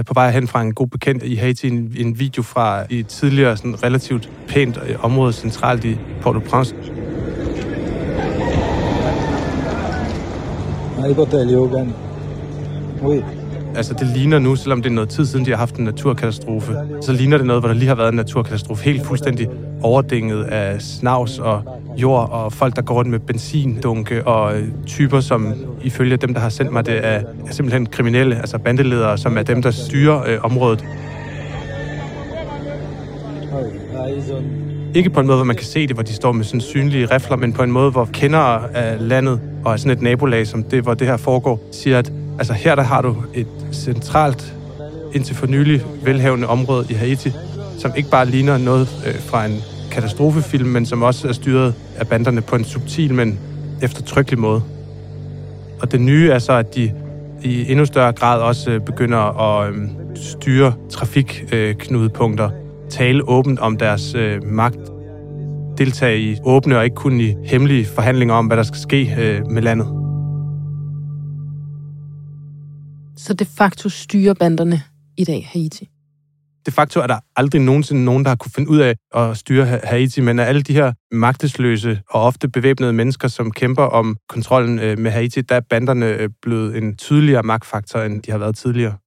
på 0.07 0.13
vej 0.13 0.31
hen 0.31 0.47
fra 0.47 0.61
en 0.61 0.73
god 0.73 0.87
bekendt 0.87 1.23
i 1.23 1.35
Haiti 1.35 1.67
en, 1.67 1.93
en 1.97 2.19
video 2.19 2.43
fra 2.43 2.85
et 2.89 3.07
tidligere 3.07 3.57
sådan 3.57 3.83
relativt 3.83 4.31
pænt 4.47 4.79
øh, 4.87 5.05
område 5.05 5.33
centralt 5.33 5.85
i 5.85 5.97
Port-au-Prince. 6.21 6.75
Altså, 13.75 13.93
det 13.93 14.07
ligner 14.07 14.39
nu, 14.39 14.55
selvom 14.55 14.81
det 14.81 14.89
er 14.89 14.93
noget 14.93 15.09
tid 15.09 15.25
siden, 15.25 15.45
de 15.45 15.49
har 15.49 15.57
haft 15.57 15.75
en 15.75 15.83
naturkatastrofe, 15.83 16.75
så 17.01 17.11
ligner 17.11 17.37
det 17.37 17.47
noget, 17.47 17.61
hvor 17.61 17.67
der 17.67 17.75
lige 17.75 17.87
har 17.87 17.95
været 17.95 18.09
en 18.09 18.15
naturkatastrofe. 18.15 18.83
Helt 18.83 19.05
fuldstændig 19.05 19.49
overdænget 19.81 20.43
af 20.43 20.81
snavs 20.81 21.39
og 21.39 21.61
jord, 21.97 22.29
og 22.31 22.53
folk, 22.53 22.75
der 22.75 22.81
går 22.81 22.95
rundt 22.95 23.11
med 23.11 23.19
benzindunke, 23.19 24.27
og 24.27 24.57
øh, 24.57 24.67
typer, 24.85 25.19
som 25.19 25.53
ifølge 25.81 26.17
dem, 26.17 26.33
der 26.33 26.41
har 26.41 26.49
sendt 26.49 26.73
mig 26.73 26.85
det, 26.85 26.97
er, 26.97 27.21
er 27.47 27.51
simpelthen 27.51 27.85
kriminelle, 27.85 28.35
altså 28.35 28.57
bandeledere, 28.57 29.17
som 29.17 29.37
er 29.37 29.43
dem, 29.43 29.61
der 29.61 29.71
styrer 29.71 30.23
øh, 30.27 30.37
området. 30.43 30.85
Ikke 34.95 35.09
på 35.09 35.19
en 35.19 35.27
måde, 35.27 35.37
hvor 35.37 35.45
man 35.45 35.55
kan 35.55 35.65
se 35.65 35.87
det, 35.87 35.95
hvor 35.95 36.03
de 36.03 36.13
står 36.13 36.31
med 36.31 36.45
sådan 36.45 36.61
synlige 36.61 37.05
rifler, 37.05 37.37
men 37.37 37.53
på 37.53 37.63
en 37.63 37.71
måde, 37.71 37.91
hvor 37.91 38.09
kendere 38.13 38.75
af 38.75 39.07
landet 39.07 39.39
og 39.65 39.73
af 39.73 39.79
sådan 39.79 39.91
et 39.97 40.01
nabolag, 40.01 40.47
som 40.47 40.63
det, 40.63 40.83
hvor 40.83 40.93
det 40.93 41.07
her 41.07 41.17
foregår, 41.17 41.59
siger, 41.71 41.99
at 41.99 42.11
altså 42.37 42.53
her 42.53 42.75
der 42.75 42.83
har 42.83 43.01
du 43.01 43.15
et 43.33 43.47
centralt, 43.71 44.55
indtil 45.13 45.35
for 45.35 45.47
nylig 45.47 45.81
velhavende 46.03 46.47
område 46.47 46.85
i 46.89 46.93
Haiti, 46.93 47.31
som 47.77 47.91
ikke 47.97 48.09
bare 48.09 48.25
ligner 48.25 48.57
noget 48.57 49.03
øh, 49.07 49.19
fra 49.19 49.45
en 49.45 49.61
katastrofefilm, 49.91 50.67
men 50.67 50.85
som 50.85 51.01
også 51.01 51.27
er 51.27 51.33
styret 51.33 51.73
af 51.95 52.07
banderne 52.07 52.41
på 52.41 52.55
en 52.55 52.63
subtil, 52.63 53.13
men 53.13 53.39
eftertrykkelig 53.81 54.39
måde. 54.39 54.61
Og 55.81 55.91
det 55.91 56.01
nye 56.01 56.29
er 56.29 56.39
så, 56.39 56.53
at 56.53 56.75
de 56.75 56.91
i 57.43 57.71
endnu 57.71 57.85
større 57.85 58.13
grad 58.13 58.41
også 58.41 58.71
øh, 58.71 58.81
begynder 58.81 59.17
at 59.17 59.73
øh, 59.73 59.87
styre 60.15 60.73
trafikknudepunkter, 60.89 62.49
tale 62.89 63.29
åbent 63.29 63.59
om 63.59 63.77
deres 63.77 64.15
øh, 64.15 64.43
magt, 64.43 64.91
deltage 65.77 66.19
i 66.21 66.37
åbne 66.43 66.77
og 66.77 66.83
ikke 66.83 66.95
kun 66.95 67.19
i 67.19 67.33
hemmelige 67.45 67.85
forhandlinger 67.85 68.35
om, 68.35 68.47
hvad 68.47 68.57
der 68.57 68.63
skal 68.63 68.79
ske 68.79 69.15
øh, 69.19 69.51
med 69.51 69.61
landet. 69.61 69.87
Så 73.17 73.33
de 73.33 73.45
facto 73.45 73.89
styrer 73.89 74.33
banderne 74.33 74.81
i 75.17 75.23
dag 75.23 75.49
Haiti? 75.53 75.89
De 76.65 76.71
facto 76.71 76.99
er 76.99 77.07
der 77.07 77.19
aldrig 77.35 77.61
nogensinde 77.61 78.03
nogen, 78.03 78.23
der 78.23 78.29
har 78.29 78.35
kunne 78.35 78.51
finde 78.55 78.69
ud 78.69 78.77
af 78.77 78.95
at 79.15 79.37
styre 79.37 79.65
Haiti, 79.65 80.21
men 80.21 80.39
af 80.39 80.45
alle 80.45 80.61
de 80.61 80.73
her 80.73 80.93
magtesløse 81.11 82.01
og 82.09 82.21
ofte 82.21 82.49
bevæbnede 82.49 82.93
mennesker, 82.93 83.27
som 83.27 83.51
kæmper 83.51 83.83
om 83.83 84.17
kontrollen 84.29 84.79
øh, 84.79 84.99
med 84.99 85.11
Haiti, 85.11 85.41
der 85.41 85.55
er 85.55 85.59
banderne 85.59 86.05
øh, 86.05 86.29
blevet 86.41 86.77
en 86.77 86.97
tydeligere 86.97 87.43
magtfaktor, 87.43 87.99
end 87.99 88.23
de 88.23 88.31
har 88.31 88.37
været 88.37 88.55
tidligere. 88.55 88.97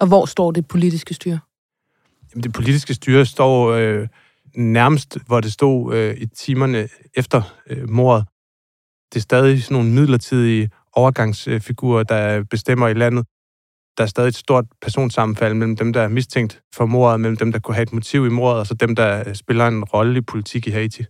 Og 0.00 0.06
hvor 0.06 0.26
står 0.26 0.50
det 0.50 0.68
politiske 0.68 1.14
styre? 1.14 1.38
Jamen, 2.34 2.42
det 2.42 2.52
politiske 2.52 2.94
styre 2.94 3.26
står 3.26 3.70
øh, 3.70 4.08
nærmest, 4.56 5.18
hvor 5.26 5.40
det 5.40 5.52
stod 5.52 5.94
øh, 5.94 6.16
i 6.16 6.26
timerne 6.26 6.88
efter 7.16 7.42
øh, 7.70 7.90
mordet. 7.90 8.26
Det 9.12 9.16
er 9.16 9.22
stadig 9.22 9.62
sådan 9.62 9.74
nogle 9.74 9.90
midlertidige 9.90 10.70
overgangsfigurer, 10.92 12.02
der 12.02 12.44
bestemmer 12.50 12.88
i 12.88 12.94
landet. 12.94 13.26
Der 13.98 14.04
er 14.04 14.08
stadig 14.08 14.28
et 14.28 14.36
stort 14.36 14.64
personsammenfald 14.82 15.54
mellem 15.54 15.76
dem, 15.76 15.92
der 15.92 16.02
er 16.02 16.08
mistænkt 16.08 16.62
for 16.74 16.86
mordet, 16.86 17.20
mellem 17.20 17.36
dem, 17.36 17.52
der 17.52 17.58
kunne 17.58 17.74
have 17.74 17.82
et 17.82 17.92
motiv 17.92 18.26
i 18.26 18.28
mordet, 18.28 18.60
og 18.60 18.66
så 18.66 18.74
dem, 18.74 18.96
der 18.96 19.28
øh, 19.28 19.34
spiller 19.34 19.66
en 19.66 19.84
rolle 19.84 20.18
i 20.18 20.20
politik 20.20 20.66
i 20.66 20.70
Haiti. 20.70 21.04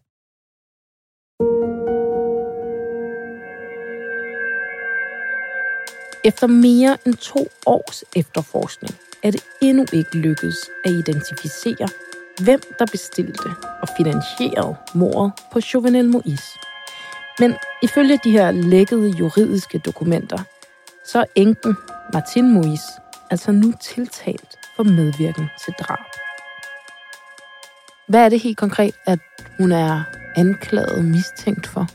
Efter 6.25 6.47
mere 6.47 6.97
end 7.07 7.15
to 7.15 7.47
års 7.67 8.05
efterforskning 8.17 8.95
er 9.23 9.31
det 9.31 9.45
endnu 9.63 9.87
ikke 9.93 10.17
lykkedes 10.17 10.57
at 10.85 10.91
identificere, 10.91 11.89
hvem 12.45 12.61
der 12.79 12.87
bestilte 12.87 13.49
og 13.83 13.89
finansierede 13.97 14.77
mordet 14.95 15.33
på 15.53 15.61
Jovenel 15.75 16.15
Moïse. 16.15 16.61
Men 17.39 17.55
ifølge 17.83 18.19
de 18.25 18.31
her 18.31 18.51
lækkede 18.51 19.09
juridiske 19.09 19.79
dokumenter, 19.79 20.39
så 21.07 21.19
er 21.19 21.25
enken 21.35 21.77
Martin 22.15 22.57
Moïse 22.59 23.01
altså 23.31 23.53
nu 23.53 23.73
tiltalt 23.81 24.57
for 24.77 24.83
medvirken 24.83 25.47
til 25.65 25.75
drab. 25.81 25.99
Hvad 28.09 28.25
er 28.25 28.29
det 28.29 28.41
helt 28.41 28.59
konkret, 28.59 28.95
at 29.07 29.19
hun 29.59 29.73
er 29.73 30.03
anklaget 30.37 31.05
mistænkt 31.05 31.67
for? 31.67 31.89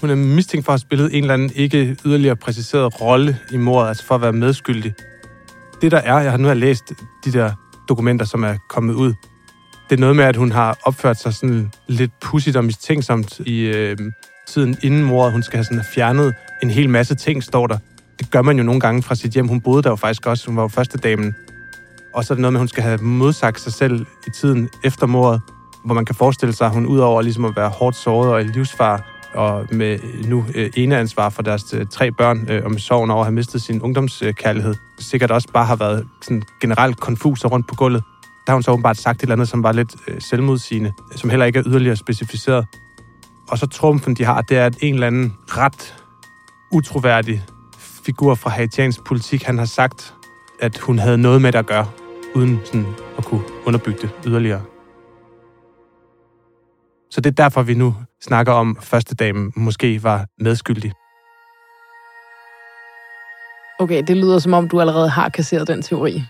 Hun 0.00 0.10
er 0.10 0.14
mistænkt 0.14 0.64
for 0.64 0.72
at 0.72 0.74
have 0.74 0.78
spillet 0.78 1.14
en 1.14 1.24
eller 1.24 1.34
anden 1.34 1.50
ikke 1.54 1.96
yderligere 2.04 2.36
præciseret 2.36 3.00
rolle 3.00 3.38
i 3.52 3.56
mordet, 3.56 3.88
altså 3.88 4.04
for 4.04 4.14
at 4.14 4.20
være 4.20 4.32
medskyldig. 4.32 4.94
Det 5.82 5.92
der 5.92 5.98
er, 5.98 6.20
jeg 6.20 6.30
har 6.30 6.38
nu 6.38 6.48
har 6.48 6.54
læst 6.54 6.92
de 7.24 7.32
der 7.32 7.52
dokumenter, 7.88 8.26
som 8.26 8.44
er 8.44 8.56
kommet 8.68 8.94
ud, 8.94 9.14
det 9.90 9.96
er 9.96 10.00
noget 10.00 10.16
med, 10.16 10.24
at 10.24 10.36
hun 10.36 10.52
har 10.52 10.78
opført 10.84 11.20
sig 11.20 11.34
sådan 11.34 11.72
lidt 11.88 12.10
pudsigt 12.20 12.56
og 12.56 12.64
mistænksomt 12.64 13.38
i 13.38 13.60
øh, 13.60 13.96
tiden 14.46 14.76
inden 14.82 15.04
mordet. 15.04 15.32
Hun 15.32 15.42
skal 15.42 15.56
have 15.56 15.64
sådan 15.64 15.84
fjernet 15.94 16.34
en 16.62 16.70
hel 16.70 16.88
masse 16.88 17.14
ting, 17.14 17.42
står 17.42 17.66
der. 17.66 17.78
Det 18.18 18.30
gør 18.30 18.42
man 18.42 18.56
jo 18.56 18.62
nogle 18.62 18.80
gange 18.80 19.02
fra 19.02 19.14
sit 19.14 19.32
hjem. 19.32 19.48
Hun 19.48 19.60
boede 19.60 19.82
der 19.82 19.90
jo 19.90 19.96
faktisk 19.96 20.26
også. 20.26 20.46
Hun 20.46 20.56
var 20.56 20.62
jo 20.62 20.68
første 20.68 20.98
damen. 20.98 21.34
Og 22.14 22.24
så 22.24 22.32
er 22.32 22.34
det 22.34 22.40
noget 22.40 22.52
med, 22.52 22.58
at 22.58 22.60
hun 22.60 22.68
skal 22.68 22.82
have 22.82 22.98
modsagt 22.98 23.60
sig 23.60 23.72
selv 23.72 24.06
i 24.26 24.30
tiden 24.30 24.68
efter 24.84 25.06
mordet, 25.06 25.40
hvor 25.84 25.94
man 25.94 26.04
kan 26.04 26.14
forestille 26.14 26.54
sig, 26.54 26.66
at 26.66 26.72
hun 26.72 26.86
udover 26.86 27.22
ligesom 27.22 27.44
at 27.44 27.56
være 27.56 27.68
hårdt 27.68 27.96
såret 27.96 28.32
og 28.32 28.40
i 28.40 28.44
livsfar, 28.44 29.14
og 29.34 29.66
med 29.70 29.98
nu 30.26 30.44
øh, 30.54 30.70
eneansvar 30.76 31.28
for 31.28 31.42
deres 31.42 31.74
øh, 31.74 31.86
tre 31.90 32.10
børn, 32.10 32.46
øh, 32.50 32.64
og 32.64 32.70
med 32.70 32.78
sorgen 32.78 33.10
over 33.10 33.20
at 33.20 33.26
have 33.26 33.34
mistet 33.34 33.62
sin 33.62 33.82
ungdomskærlighed, 33.82 34.74
sikkert 34.98 35.30
også 35.30 35.48
bare 35.52 35.66
har 35.66 35.76
været 35.76 36.06
sådan 36.22 36.42
generelt 36.60 37.00
konfus 37.00 37.44
rundt 37.44 37.68
på 37.68 37.74
gulvet. 37.74 38.02
Der 38.46 38.52
har 38.52 38.54
hun 38.54 38.62
så 38.62 38.70
åbenbart 38.70 38.96
sagt 38.96 39.16
et 39.16 39.22
eller 39.22 39.34
andet, 39.34 39.48
som 39.48 39.62
var 39.62 39.72
lidt 39.72 39.96
øh, 40.08 40.20
selvmodsigende, 40.20 40.92
som 41.16 41.30
heller 41.30 41.46
ikke 41.46 41.58
er 41.58 41.62
yderligere 41.66 41.96
specificeret. 41.96 42.66
Og 43.48 43.58
så 43.58 43.66
trumfen, 43.66 44.14
de 44.14 44.24
har, 44.24 44.40
det 44.40 44.56
er, 44.56 44.66
at 44.66 44.76
en 44.80 44.94
eller 44.94 45.06
anden 45.06 45.34
ret 45.48 45.94
utroværdig 46.72 47.42
figur 48.06 48.34
fra 48.34 48.50
haitiansk 48.50 49.04
politik, 49.04 49.42
han 49.42 49.58
har 49.58 49.64
sagt, 49.64 50.14
at 50.60 50.78
hun 50.78 50.98
havde 50.98 51.18
noget 51.18 51.42
med 51.42 51.52
det 51.52 51.58
at 51.58 51.66
gøre, 51.66 51.86
uden 52.34 52.60
sådan 52.64 52.86
at 53.18 53.24
kunne 53.24 53.42
underbygge 53.66 53.98
det 54.00 54.10
yderligere. 54.26 54.62
Så 57.10 57.20
det 57.20 57.30
er 57.30 57.42
derfor, 57.42 57.62
vi 57.62 57.74
nu 57.74 57.94
snakker 58.22 58.52
om, 58.52 58.76
at 58.78 58.84
første 58.84 59.14
dame 59.14 59.52
måske 59.56 60.02
var 60.02 60.26
medskyldig. 60.38 60.92
Okay, 63.78 64.02
det 64.06 64.16
lyder 64.16 64.38
som 64.38 64.52
om, 64.52 64.68
du 64.68 64.80
allerede 64.80 65.08
har 65.08 65.28
kasseret 65.28 65.68
den 65.68 65.82
teori. 65.82 66.22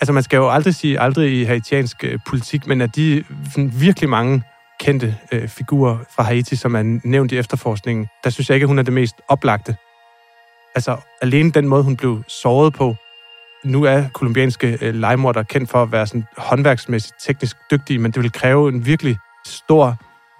Altså, 0.00 0.12
man 0.12 0.22
skal 0.22 0.36
jo 0.36 0.50
aldrig 0.50 0.74
sige 0.74 1.00
aldrig 1.00 1.40
i 1.40 1.44
haitiansk 1.44 2.04
øh, 2.04 2.18
politik, 2.26 2.66
men 2.66 2.80
at 2.80 2.96
de 2.96 3.24
virkelig 3.56 4.08
mange 4.08 4.42
kendte 4.80 5.16
øh, 5.32 5.48
figurer 5.48 5.98
fra 6.16 6.22
Haiti, 6.22 6.56
som 6.56 6.74
er 6.74 7.00
nævnt 7.04 7.32
i 7.32 7.38
efterforskningen, 7.38 8.06
der 8.24 8.30
synes 8.30 8.48
jeg 8.50 8.54
ikke, 8.54 8.64
at 8.64 8.68
hun 8.68 8.78
er 8.78 8.82
det 8.82 8.92
mest 8.92 9.14
oplagte. 9.28 9.76
Altså, 10.74 10.96
alene 11.22 11.50
den 11.50 11.68
måde, 11.68 11.82
hun 11.82 11.96
blev 11.96 12.22
såret 12.28 12.74
på. 12.74 12.96
Nu 13.64 13.84
er 13.84 14.04
kolumbianske 14.14 14.78
øh, 14.80 14.94
legemordere 14.94 15.44
kendt 15.44 15.70
for 15.70 15.82
at 15.82 15.92
være 15.92 16.06
sådan 16.06 16.24
håndværksmæssigt 16.36 17.14
teknisk 17.26 17.56
dygtige, 17.70 17.98
men 17.98 18.10
det 18.12 18.22
vil 18.22 18.32
kræve 18.32 18.68
en 18.68 18.86
virkelig 18.86 19.18
stor 19.46 19.96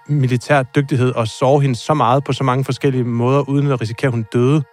militær 0.09 0.63
dygtighed 0.63 1.13
at 1.17 1.27
sove 1.27 1.61
hende 1.61 1.75
så 1.75 1.93
meget 1.93 2.23
på 2.23 2.33
så 2.33 2.43
mange 2.43 2.65
forskellige 2.65 3.03
måder, 3.03 3.49
uden 3.49 3.71
at 3.71 3.81
risikere, 3.81 4.07
at 4.07 4.13
hun 4.13 4.25
døde. 4.33 4.63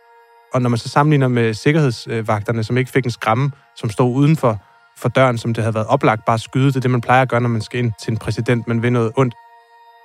Og 0.54 0.62
når 0.62 0.68
man 0.68 0.78
så 0.78 0.88
sammenligner 0.88 1.28
med 1.28 1.54
sikkerhedsvagterne, 1.54 2.64
som 2.64 2.76
ikke 2.76 2.90
fik 2.90 3.04
en 3.04 3.10
skramme, 3.10 3.50
som 3.76 3.90
stod 3.90 4.16
uden 4.16 4.36
for, 4.36 4.58
for 4.98 5.08
døren, 5.08 5.38
som 5.38 5.54
det 5.54 5.64
havde 5.64 5.74
været 5.74 5.86
oplagt 5.86 6.24
bare 6.24 6.38
skyde, 6.38 6.66
det 6.66 6.76
er 6.76 6.80
det, 6.80 6.90
man 6.90 7.00
plejer 7.00 7.22
at 7.22 7.28
gøre, 7.28 7.40
når 7.40 7.48
man 7.48 7.60
skal 7.60 7.80
ind 7.80 7.92
til 8.02 8.10
en 8.10 8.18
præsident, 8.18 8.68
man 8.68 8.82
vil 8.82 8.92
noget 8.92 9.12
ondt, 9.16 9.34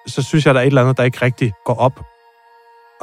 så 0.08 0.22
synes 0.22 0.46
jeg, 0.46 0.54
der 0.54 0.60
er 0.60 0.64
et 0.64 0.68
eller 0.68 0.82
andet, 0.82 0.98
der 0.98 1.04
ikke 1.04 1.22
rigtig 1.22 1.54
går 1.66 1.76
op. 1.76 2.13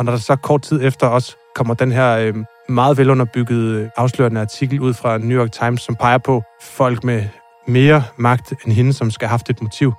Og 0.01 0.05
når 0.05 0.13
der 0.13 0.19
så 0.19 0.37
kort 0.37 0.63
tid 0.63 0.85
efter 0.85 1.07
også 1.07 1.37
kommer 1.55 1.75
den 1.75 1.93
her 1.93 2.17
øh, 2.17 2.35
meget 2.69 2.99
velunderbyggede 2.99 3.83
øh, 3.83 3.91
afslørende 3.97 4.41
artikel 4.41 4.81
ud 4.81 4.95
fra 4.95 5.19
New 5.19 5.39
York 5.41 5.53
Times, 5.53 5.83
som 5.83 5.97
peger 5.97 6.19
på 6.19 6.43
folk 6.63 7.05
med 7.05 7.25
mere 7.67 8.05
magt 8.17 8.53
end 8.65 8.73
hende, 8.73 8.93
som 8.93 9.11
skal 9.11 9.29
have 9.29 9.31
haft 9.31 9.51
et 9.51 9.63
motiv, 9.63 9.93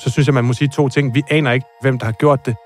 så 0.00 0.10
synes 0.10 0.26
jeg, 0.28 0.34
man 0.34 0.44
må 0.44 0.52
sige 0.52 0.68
to 0.68 0.88
ting. 0.88 1.14
Vi 1.14 1.22
aner 1.30 1.52
ikke, 1.52 1.66
hvem 1.80 1.98
der 1.98 2.06
har 2.06 2.12
gjort 2.12 2.46
det. 2.46 2.56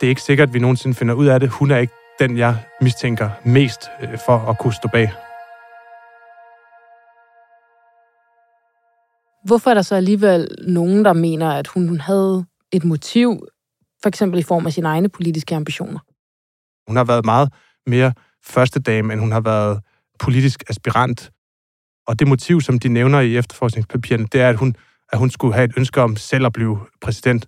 Det 0.00 0.06
er 0.06 0.08
ikke 0.08 0.22
sikkert, 0.22 0.48
at 0.48 0.54
vi 0.54 0.58
nogensinde 0.58 0.94
finder 0.94 1.14
ud 1.14 1.26
af 1.26 1.40
det. 1.40 1.48
Hun 1.48 1.70
er 1.70 1.78
ikke 1.78 1.92
den, 2.18 2.38
jeg 2.38 2.56
mistænker 2.80 3.30
mest 3.44 3.80
øh, 4.02 4.18
for 4.26 4.38
at 4.38 4.58
kunne 4.58 4.74
stå 4.74 4.88
bag. 4.92 5.12
Hvorfor 9.44 9.70
er 9.70 9.74
der 9.74 9.82
så 9.82 9.94
alligevel 9.94 10.48
nogen, 10.68 11.04
der 11.04 11.12
mener, 11.12 11.50
at 11.50 11.66
hun 11.66 12.00
havde 12.00 12.44
et 12.72 12.84
motiv 12.84 13.46
For 14.02 14.08
eksempel 14.08 14.38
i 14.40 14.42
form 14.42 14.66
af 14.66 14.72
sine 14.72 14.88
egne 14.88 15.08
politiske 15.08 15.56
ambitioner. 15.56 15.98
Hun 16.86 16.96
har 16.96 17.04
været 17.04 17.24
meget 17.24 17.52
mere 17.86 18.12
første 18.44 18.80
dame, 18.80 19.12
end 19.12 19.20
hun 19.20 19.32
har 19.32 19.40
været 19.40 19.80
politisk 20.18 20.64
aspirant. 20.68 21.30
Og 22.06 22.18
det 22.18 22.28
motiv, 22.28 22.60
som 22.60 22.78
de 22.78 22.88
nævner 22.88 23.20
i 23.20 23.36
efterforskningspapirerne, 23.36 24.26
det 24.32 24.40
er, 24.40 24.48
at 24.48 24.56
hun, 24.56 24.76
at 25.12 25.18
hun 25.18 25.30
skulle 25.30 25.54
have 25.54 25.64
et 25.64 25.72
ønske 25.76 26.00
om 26.00 26.16
selv 26.16 26.46
at 26.46 26.52
blive 26.52 26.78
præsident. 27.00 27.46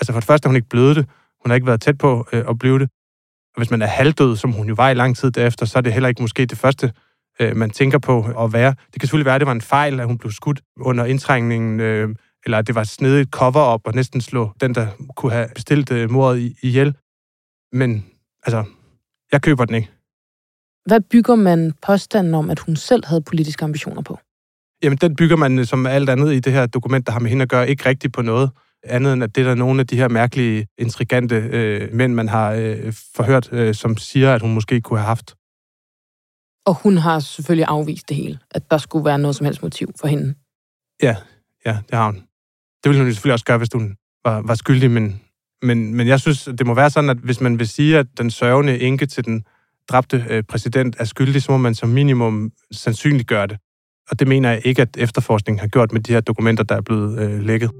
Altså 0.00 0.12
for 0.12 0.20
det 0.20 0.26
første 0.26 0.46
er 0.46 0.48
hun 0.48 0.56
ikke 0.56 0.68
blevet 0.68 0.96
det. 0.96 1.08
Hun 1.42 1.50
har 1.50 1.54
ikke 1.54 1.66
været 1.66 1.80
tæt 1.80 1.98
på 1.98 2.28
øh, 2.32 2.44
at 2.48 2.58
blive 2.58 2.78
det. 2.78 2.88
Og 3.54 3.60
hvis 3.60 3.70
man 3.70 3.82
er 3.82 3.86
halvdød, 3.86 4.36
som 4.36 4.52
hun 4.52 4.68
jo 4.68 4.74
var 4.74 4.90
i 4.90 4.94
lang 4.94 5.16
tid 5.16 5.30
derefter, 5.30 5.66
så 5.66 5.78
er 5.78 5.82
det 5.82 5.92
heller 5.92 6.08
ikke 6.08 6.22
måske 6.22 6.46
det 6.46 6.58
første, 6.58 6.92
øh, 7.40 7.56
man 7.56 7.70
tænker 7.70 7.98
på 7.98 8.44
at 8.44 8.52
være. 8.52 8.70
Det 8.70 9.00
kan 9.00 9.06
selvfølgelig 9.06 9.26
være, 9.26 9.34
at 9.34 9.40
det 9.40 9.46
var 9.46 9.52
en 9.52 9.60
fejl, 9.60 10.00
at 10.00 10.06
hun 10.06 10.18
blev 10.18 10.32
skudt 10.32 10.60
under 10.80 11.04
indtrængningen, 11.04 11.80
øh, 11.80 12.08
eller 12.44 12.58
at 12.58 12.66
det 12.66 12.74
var 12.74 12.84
snedigt 12.84 13.30
cover-up 13.30 13.80
og 13.84 13.94
næsten 13.94 14.20
slå 14.20 14.50
den, 14.60 14.74
der 14.74 14.86
kunne 15.16 15.32
have 15.32 15.48
bestilt 15.54 15.90
øh, 15.90 16.10
mordet 16.10 16.56
ihjel. 16.62 16.96
Men 17.72 18.06
altså, 18.46 18.64
jeg 19.32 19.42
køber 19.42 19.64
den 19.64 19.74
ikke. 19.74 19.90
Hvad 20.86 21.00
bygger 21.00 21.34
man 21.34 21.72
påstanden 21.86 22.34
om, 22.34 22.50
at 22.50 22.58
hun 22.58 22.76
selv 22.76 23.06
havde 23.06 23.22
politiske 23.22 23.64
ambitioner 23.64 24.02
på? 24.02 24.18
Jamen, 24.82 24.98
den 24.98 25.16
bygger 25.16 25.36
man 25.36 25.58
øh, 25.58 25.66
som 25.66 25.86
alt 25.86 26.10
andet 26.10 26.34
i 26.34 26.40
det 26.40 26.52
her 26.52 26.66
dokument, 26.66 27.06
der 27.06 27.12
har 27.12 27.20
med 27.20 27.30
hende 27.30 27.42
at 27.42 27.48
gøre, 27.48 27.68
ikke 27.68 27.88
rigtigt 27.88 28.12
på 28.12 28.22
noget 28.22 28.50
andet 28.84 29.12
end 29.12 29.22
at 29.22 29.34
det 29.34 29.40
er 29.40 29.48
der 29.48 29.54
nogle 29.54 29.80
af 29.80 29.86
de 29.86 29.96
her 29.96 30.08
mærkelige, 30.08 30.66
intrigante 30.78 31.36
øh, 31.36 31.92
mænd, 31.92 32.14
man 32.14 32.28
har 32.28 32.52
øh, 32.52 32.92
forhørt, 33.14 33.52
øh, 33.52 33.74
som 33.74 33.96
siger, 33.96 34.34
at 34.34 34.40
hun 34.40 34.54
måske 34.54 34.80
kunne 34.80 34.98
have 34.98 35.06
haft. 35.06 35.34
Og 36.66 36.74
hun 36.82 36.96
har 36.96 37.18
selvfølgelig 37.18 37.66
afvist 37.68 38.08
det 38.08 38.16
hele, 38.16 38.38
at 38.50 38.70
der 38.70 38.78
skulle 38.78 39.04
være 39.04 39.18
noget 39.18 39.36
som 39.36 39.44
helst 39.44 39.62
motiv 39.62 39.92
for 40.00 40.06
hende. 40.06 40.34
Ja, 41.02 41.16
ja, 41.66 41.78
det 41.88 41.94
har 41.98 42.06
hun. 42.06 42.14
Det 42.82 42.88
ville 42.88 43.02
hun 43.02 43.12
selvfølgelig 43.12 43.32
også 43.32 43.44
gøre, 43.44 43.58
hvis 43.58 43.68
hun 43.72 43.96
var, 44.24 44.42
var 44.42 44.54
skyldig, 44.54 44.90
men, 44.90 45.20
men, 45.62 45.94
men 45.94 46.06
jeg 46.06 46.20
synes, 46.20 46.48
det 46.58 46.66
må 46.66 46.74
være 46.74 46.90
sådan, 46.90 47.10
at 47.10 47.16
hvis 47.16 47.40
man 47.40 47.58
vil 47.58 47.68
sige, 47.68 47.98
at 47.98 48.06
den 48.18 48.30
sørgende 48.30 48.80
enke 48.80 49.06
til 49.06 49.24
den 49.24 49.44
dræbte 49.88 50.24
øh, 50.30 50.42
præsident 50.42 50.96
er 50.98 51.04
skyldig, 51.04 51.42
så 51.42 51.52
må 51.52 51.58
man 51.58 51.74
som 51.74 51.88
minimum 51.88 52.52
sandsynligt 52.72 53.28
gøre 53.28 53.46
det. 53.46 53.56
Og 54.10 54.18
det 54.18 54.28
mener 54.28 54.50
jeg 54.50 54.60
ikke, 54.64 54.82
at 54.82 54.96
efterforskningen 54.98 55.60
har 55.60 55.68
gjort 55.68 55.92
med 55.92 56.00
de 56.00 56.12
her 56.12 56.20
dokumenter, 56.20 56.64
der 56.64 56.76
er 56.76 56.80
blevet 56.80 57.18
øh, 57.18 57.40
lækket. 57.40 57.70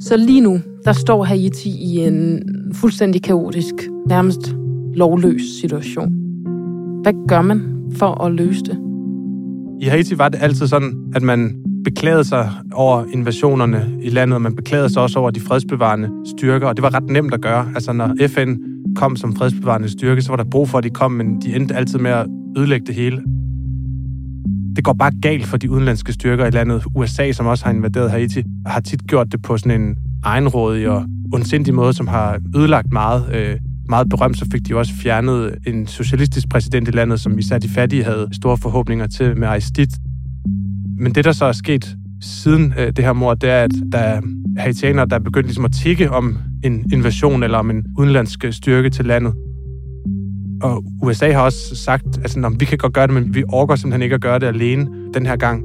Så 0.00 0.16
lige 0.16 0.40
nu, 0.40 0.60
der 0.84 0.92
står 0.92 1.24
Haiti 1.24 1.70
i 1.70 1.98
en 1.98 2.42
fuldstændig 2.74 3.22
kaotisk, 3.22 3.74
nærmest 4.06 4.54
lovløs 4.94 5.42
situation. 5.60 6.12
Hvad 7.02 7.12
gør 7.28 7.42
man 7.42 7.62
for 7.96 8.24
at 8.24 8.32
løse 8.32 8.60
det? 8.60 8.78
I 9.80 9.86
Haiti 9.86 10.18
var 10.18 10.28
det 10.28 10.42
altid 10.42 10.66
sådan, 10.66 11.12
at 11.14 11.22
man 11.22 11.64
beklagede 11.84 12.24
sig 12.24 12.50
over 12.72 13.04
invasionerne 13.12 13.98
i 14.02 14.10
landet, 14.10 14.34
og 14.34 14.42
man 14.42 14.56
beklagede 14.56 14.88
sig 14.88 15.02
også 15.02 15.18
over 15.18 15.30
de 15.30 15.40
fredsbevarende 15.40 16.10
styrker, 16.36 16.66
og 16.66 16.76
det 16.76 16.82
var 16.82 16.94
ret 16.94 17.10
nemt 17.10 17.34
at 17.34 17.40
gøre. 17.40 17.66
Altså, 17.74 17.92
når 17.92 18.14
FN 18.28 18.54
kom 18.96 19.16
som 19.16 19.36
fredsbevarende 19.36 19.88
styrke, 19.88 20.22
så 20.22 20.28
var 20.28 20.36
der 20.36 20.44
brug 20.50 20.68
for, 20.68 20.78
at 20.78 20.84
de 20.84 20.90
kom, 20.90 21.12
men 21.12 21.40
de 21.40 21.56
endte 21.56 21.74
altid 21.74 21.98
med 21.98 22.10
at 22.10 22.26
ødelægge 22.56 22.86
det 22.86 22.94
hele. 22.94 23.22
Det 24.76 24.84
går 24.84 24.92
bare 24.92 25.12
galt 25.22 25.46
for 25.46 25.56
de 25.56 25.70
udenlandske 25.70 26.12
styrker 26.12 26.46
i 26.46 26.50
landet. 26.50 26.84
USA, 26.94 27.32
som 27.32 27.46
også 27.46 27.64
har 27.64 27.72
invaderet 27.72 28.10
Haiti, 28.10 28.42
har 28.66 28.80
tit 28.80 29.00
gjort 29.06 29.32
det 29.32 29.42
på 29.42 29.56
sådan 29.56 29.80
en 29.80 29.96
egenrådig 30.24 30.88
og 30.88 31.04
ondsindig 31.32 31.74
måde, 31.74 31.92
som 31.92 32.06
har 32.06 32.38
ødelagt 32.56 32.92
meget. 32.92 33.24
Øh, 33.34 33.56
meget 33.88 34.08
berømt, 34.08 34.38
så 34.38 34.46
fik 34.52 34.68
de 34.68 34.76
også 34.76 34.94
fjernet 34.94 35.58
en 35.66 35.86
socialistisk 35.86 36.48
præsident 36.48 36.88
i 36.88 36.90
landet, 36.90 37.20
som 37.20 37.38
især 37.38 37.58
de 37.58 37.68
fattige 37.68 38.04
havde 38.04 38.28
store 38.32 38.56
forhåbninger 38.56 39.06
til 39.06 39.36
med 39.36 39.48
Aristide. 39.48 40.09
Men 41.00 41.14
det, 41.14 41.24
der 41.24 41.32
så 41.32 41.44
er 41.44 41.52
sket 41.52 41.96
siden 42.22 42.74
øh, 42.78 42.92
det 42.96 43.04
her 43.04 43.12
mord, 43.12 43.38
det 43.38 43.50
er, 43.50 43.62
at 43.64 43.70
der 43.92 43.98
er 43.98 44.20
haitianere, 44.56 45.06
der 45.06 45.16
er 45.16 45.20
begyndt 45.20 45.46
ligesom 45.46 45.64
at 45.64 45.72
tikke 45.82 46.10
om 46.10 46.38
en 46.64 46.84
invasion 46.92 47.42
eller 47.42 47.58
om 47.58 47.70
en 47.70 47.84
udenlandsk 47.98 48.44
styrke 48.50 48.90
til 48.90 49.04
landet. 49.04 49.34
Og 50.62 50.84
USA 51.02 51.32
har 51.32 51.42
også 51.42 51.76
sagt, 51.76 52.06
at 52.06 52.18
altså, 52.18 52.56
vi 52.58 52.64
kan 52.64 52.78
godt 52.78 52.92
gøre 52.92 53.06
det, 53.06 53.14
men 53.14 53.34
vi 53.34 53.44
orker 53.48 53.76
simpelthen 53.76 54.02
ikke 54.02 54.14
at 54.14 54.20
gøre 54.20 54.38
det 54.38 54.46
alene 54.46 54.86
den 55.14 55.26
her 55.26 55.36
gang. 55.36 55.64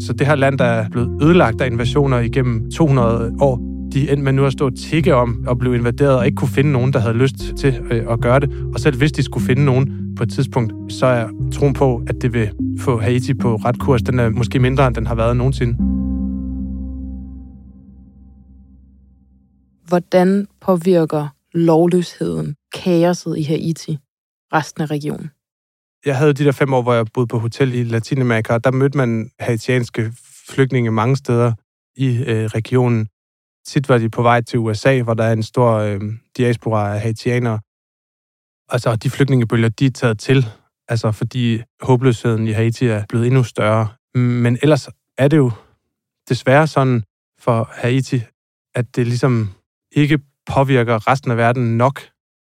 Så 0.00 0.12
det 0.12 0.26
her 0.26 0.34
land, 0.34 0.58
der 0.58 0.64
er 0.64 0.88
blevet 0.88 1.22
ødelagt 1.22 1.60
af 1.60 1.66
invasioner 1.66 2.18
igennem 2.18 2.70
200 2.70 3.32
år, 3.40 3.73
de 3.94 4.10
endte 4.10 4.24
med 4.24 4.32
nu 4.32 4.46
at 4.46 4.52
stå 4.52 4.66
og 4.66 4.76
tikke 4.76 5.14
om 5.14 5.44
at 5.50 5.58
blive 5.58 5.74
invaderet 5.74 6.18
og 6.18 6.26
ikke 6.26 6.36
kunne 6.36 6.48
finde 6.48 6.72
nogen, 6.72 6.92
der 6.92 6.98
havde 6.98 7.14
lyst 7.14 7.36
til 7.36 7.80
øh, 7.90 8.12
at 8.12 8.20
gøre 8.20 8.40
det. 8.40 8.50
Og 8.74 8.80
selv 8.80 8.96
hvis 8.96 9.12
de 9.12 9.22
skulle 9.22 9.46
finde 9.46 9.64
nogen 9.64 10.14
på 10.16 10.22
et 10.22 10.30
tidspunkt, 10.30 10.92
så 10.92 11.06
er 11.06 11.28
troen 11.52 11.72
på, 11.72 12.02
at 12.06 12.22
det 12.22 12.32
vil 12.32 12.50
få 12.80 13.00
Haiti 13.00 13.34
på 13.34 13.56
ret 13.56 13.80
kurs, 13.80 14.02
den 14.02 14.18
er 14.18 14.30
måske 14.30 14.58
mindre, 14.58 14.86
end 14.86 14.94
den 14.94 15.06
har 15.06 15.14
været 15.14 15.36
nogensinde. 15.36 15.74
Hvordan 19.88 20.46
påvirker 20.60 21.28
lovløsheden, 21.52 22.54
kaoset 22.74 23.38
i 23.38 23.42
Haiti, 23.42 23.98
resten 24.52 24.82
af 24.82 24.90
regionen? 24.90 25.30
Jeg 26.06 26.18
havde 26.18 26.32
de 26.32 26.44
der 26.44 26.52
fem 26.52 26.74
år, 26.74 26.82
hvor 26.82 26.94
jeg 26.94 27.06
boede 27.14 27.26
på 27.26 27.38
hotel 27.38 27.74
i 27.74 27.84
Latinamerika, 27.84 28.52
og 28.52 28.64
der 28.64 28.70
mødte 28.70 28.98
man 28.98 29.30
haitianske 29.40 30.12
flygtninge 30.48 30.90
mange 30.90 31.16
steder 31.16 31.52
i 31.96 32.24
øh, 32.26 32.46
regionen. 32.46 33.08
Tit 33.66 33.88
var 33.88 33.98
de 33.98 34.10
på 34.10 34.22
vej 34.22 34.40
til 34.40 34.58
USA, 34.58 35.02
hvor 35.02 35.14
der 35.14 35.24
er 35.24 35.32
en 35.32 35.42
stor 35.42 35.72
øh, 35.72 36.00
diaspora 36.36 36.94
af 36.94 37.00
haitianere. 37.00 37.60
Altså, 38.68 38.96
de 38.96 39.10
flygtningebølger, 39.10 39.68
de 39.68 39.86
er 39.86 39.90
taget 39.90 40.18
til, 40.18 40.46
altså 40.88 41.12
fordi 41.12 41.62
håbløsheden 41.82 42.48
i 42.48 42.52
Haiti 42.52 42.86
er 42.86 43.04
blevet 43.08 43.26
endnu 43.26 43.42
større. 43.42 43.88
Men 44.14 44.58
ellers 44.62 44.88
er 45.18 45.28
det 45.28 45.36
jo 45.36 45.50
desværre 46.28 46.66
sådan 46.66 47.02
for 47.40 47.70
Haiti, 47.72 48.22
at 48.74 48.96
det 48.96 49.06
ligesom 49.06 49.50
ikke 49.92 50.18
påvirker 50.46 51.08
resten 51.10 51.30
af 51.30 51.36
verden 51.36 51.76
nok 51.76 52.00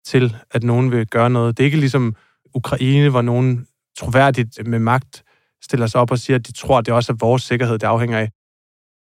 til, 0.06 0.36
at 0.50 0.62
nogen 0.62 0.90
vil 0.90 1.06
gøre 1.06 1.30
noget. 1.30 1.56
Det 1.56 1.62
er 1.62 1.64
ikke 1.64 1.80
ligesom 1.80 2.16
Ukraine, 2.54 3.10
hvor 3.10 3.22
nogen 3.22 3.66
troværdigt 3.98 4.66
med 4.66 4.78
magt 4.78 5.24
stiller 5.62 5.86
sig 5.86 6.00
op 6.00 6.10
og 6.10 6.18
siger, 6.18 6.38
at 6.38 6.46
de 6.46 6.52
tror, 6.52 6.78
at 6.78 6.86
det 6.86 6.94
også 6.94 7.12
er 7.12 7.16
vores 7.20 7.42
sikkerhed, 7.42 7.78
det 7.78 7.86
afhænger 7.86 8.18
af. 8.18 8.30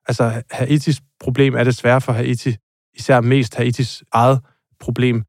Altså, 0.07 0.41
Haitis 0.51 1.01
problem 1.19 1.55
er 1.55 1.63
desværre 1.63 2.01
for 2.01 2.13
Haiti, 2.13 2.55
især 2.97 3.21
mest 3.21 3.55
Haitis 3.55 4.03
eget 4.11 4.39
problem, 4.79 5.23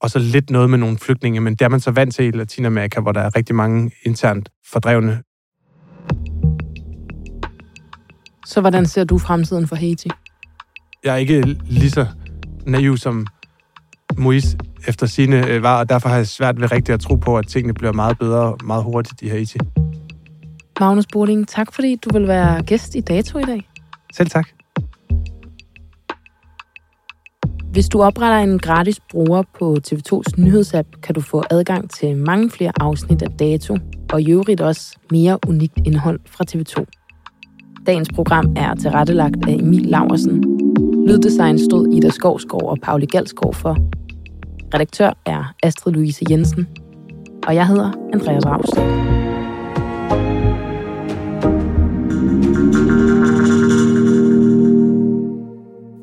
og 0.00 0.10
så 0.10 0.18
lidt 0.18 0.50
noget 0.50 0.70
med 0.70 0.78
nogle 0.78 0.98
flygtninge, 0.98 1.40
men 1.40 1.54
det 1.54 1.62
er 1.62 1.68
man 1.68 1.80
så 1.80 1.90
vant 1.90 2.14
til 2.14 2.24
i 2.24 2.30
Latinamerika, 2.30 3.00
hvor 3.00 3.12
der 3.12 3.20
er 3.20 3.36
rigtig 3.36 3.54
mange 3.54 3.90
internt 4.02 4.48
fordrevne. 4.72 5.22
Så 8.46 8.60
hvordan 8.60 8.86
ser 8.86 9.04
du 9.04 9.18
fremtiden 9.18 9.68
for 9.68 9.76
Haiti? 9.76 10.10
Jeg 11.04 11.12
er 11.12 11.16
ikke 11.16 11.42
lige 11.64 11.90
så 11.90 12.06
naiv 12.66 12.96
som 12.96 13.26
Moise 14.18 14.58
efter 14.88 15.06
sine 15.06 15.46
øh, 15.46 15.62
var, 15.62 15.78
og 15.78 15.88
derfor 15.88 16.08
har 16.08 16.16
jeg 16.16 16.26
svært 16.26 16.60
ved 16.60 16.72
rigtigt 16.72 16.94
at 16.94 17.00
tro 17.00 17.14
på, 17.14 17.38
at 17.38 17.46
tingene 17.46 17.74
bliver 17.74 17.92
meget 17.92 18.18
bedre 18.18 18.56
meget 18.64 18.84
hurtigt 18.84 19.22
i 19.22 19.28
Haiti. 19.28 19.58
Magnus 20.80 21.06
Boding, 21.12 21.48
tak 21.48 21.72
fordi 21.72 21.96
du 21.96 22.18
vil 22.18 22.28
være 22.28 22.62
gæst 22.62 22.94
i 22.94 23.00
Dato 23.00 23.38
i 23.38 23.42
dag. 23.42 23.68
Selv 24.16 24.28
tak. 24.28 24.48
Hvis 27.72 27.88
du 27.88 28.02
opretter 28.02 28.38
en 28.38 28.58
gratis 28.58 29.00
bruger 29.10 29.42
på 29.58 29.76
TV2's 29.88 30.42
nyhedsapp, 30.42 30.88
kan 31.02 31.14
du 31.14 31.20
få 31.20 31.42
adgang 31.50 31.90
til 31.90 32.16
mange 32.16 32.50
flere 32.50 32.72
afsnit 32.80 33.22
af 33.22 33.30
Dato, 33.30 33.76
og 34.12 34.22
i 34.22 34.30
øvrigt 34.30 34.60
også 34.60 34.96
mere 35.10 35.38
unikt 35.48 35.78
indhold 35.84 36.20
fra 36.26 36.44
TV2. 36.50 36.84
Dagens 37.86 38.08
program 38.14 38.56
er 38.56 38.74
tilrettelagt 38.74 39.36
af 39.48 39.52
Emil 39.52 39.82
Laversen. 39.82 40.44
Lyddesign 41.06 41.58
stod 41.58 41.94
Ida 41.94 42.10
Skovskov 42.10 42.68
og 42.68 42.78
Pauli 42.82 43.06
Galskov 43.06 43.54
for. 43.54 43.76
Redaktør 44.74 45.12
er 45.26 45.54
Astrid 45.62 45.92
Louise 45.92 46.24
Jensen. 46.30 46.68
Og 47.46 47.54
jeg 47.54 47.66
hedder 47.66 47.92
Andreas 48.12 48.46
Rausted. 48.46 49.14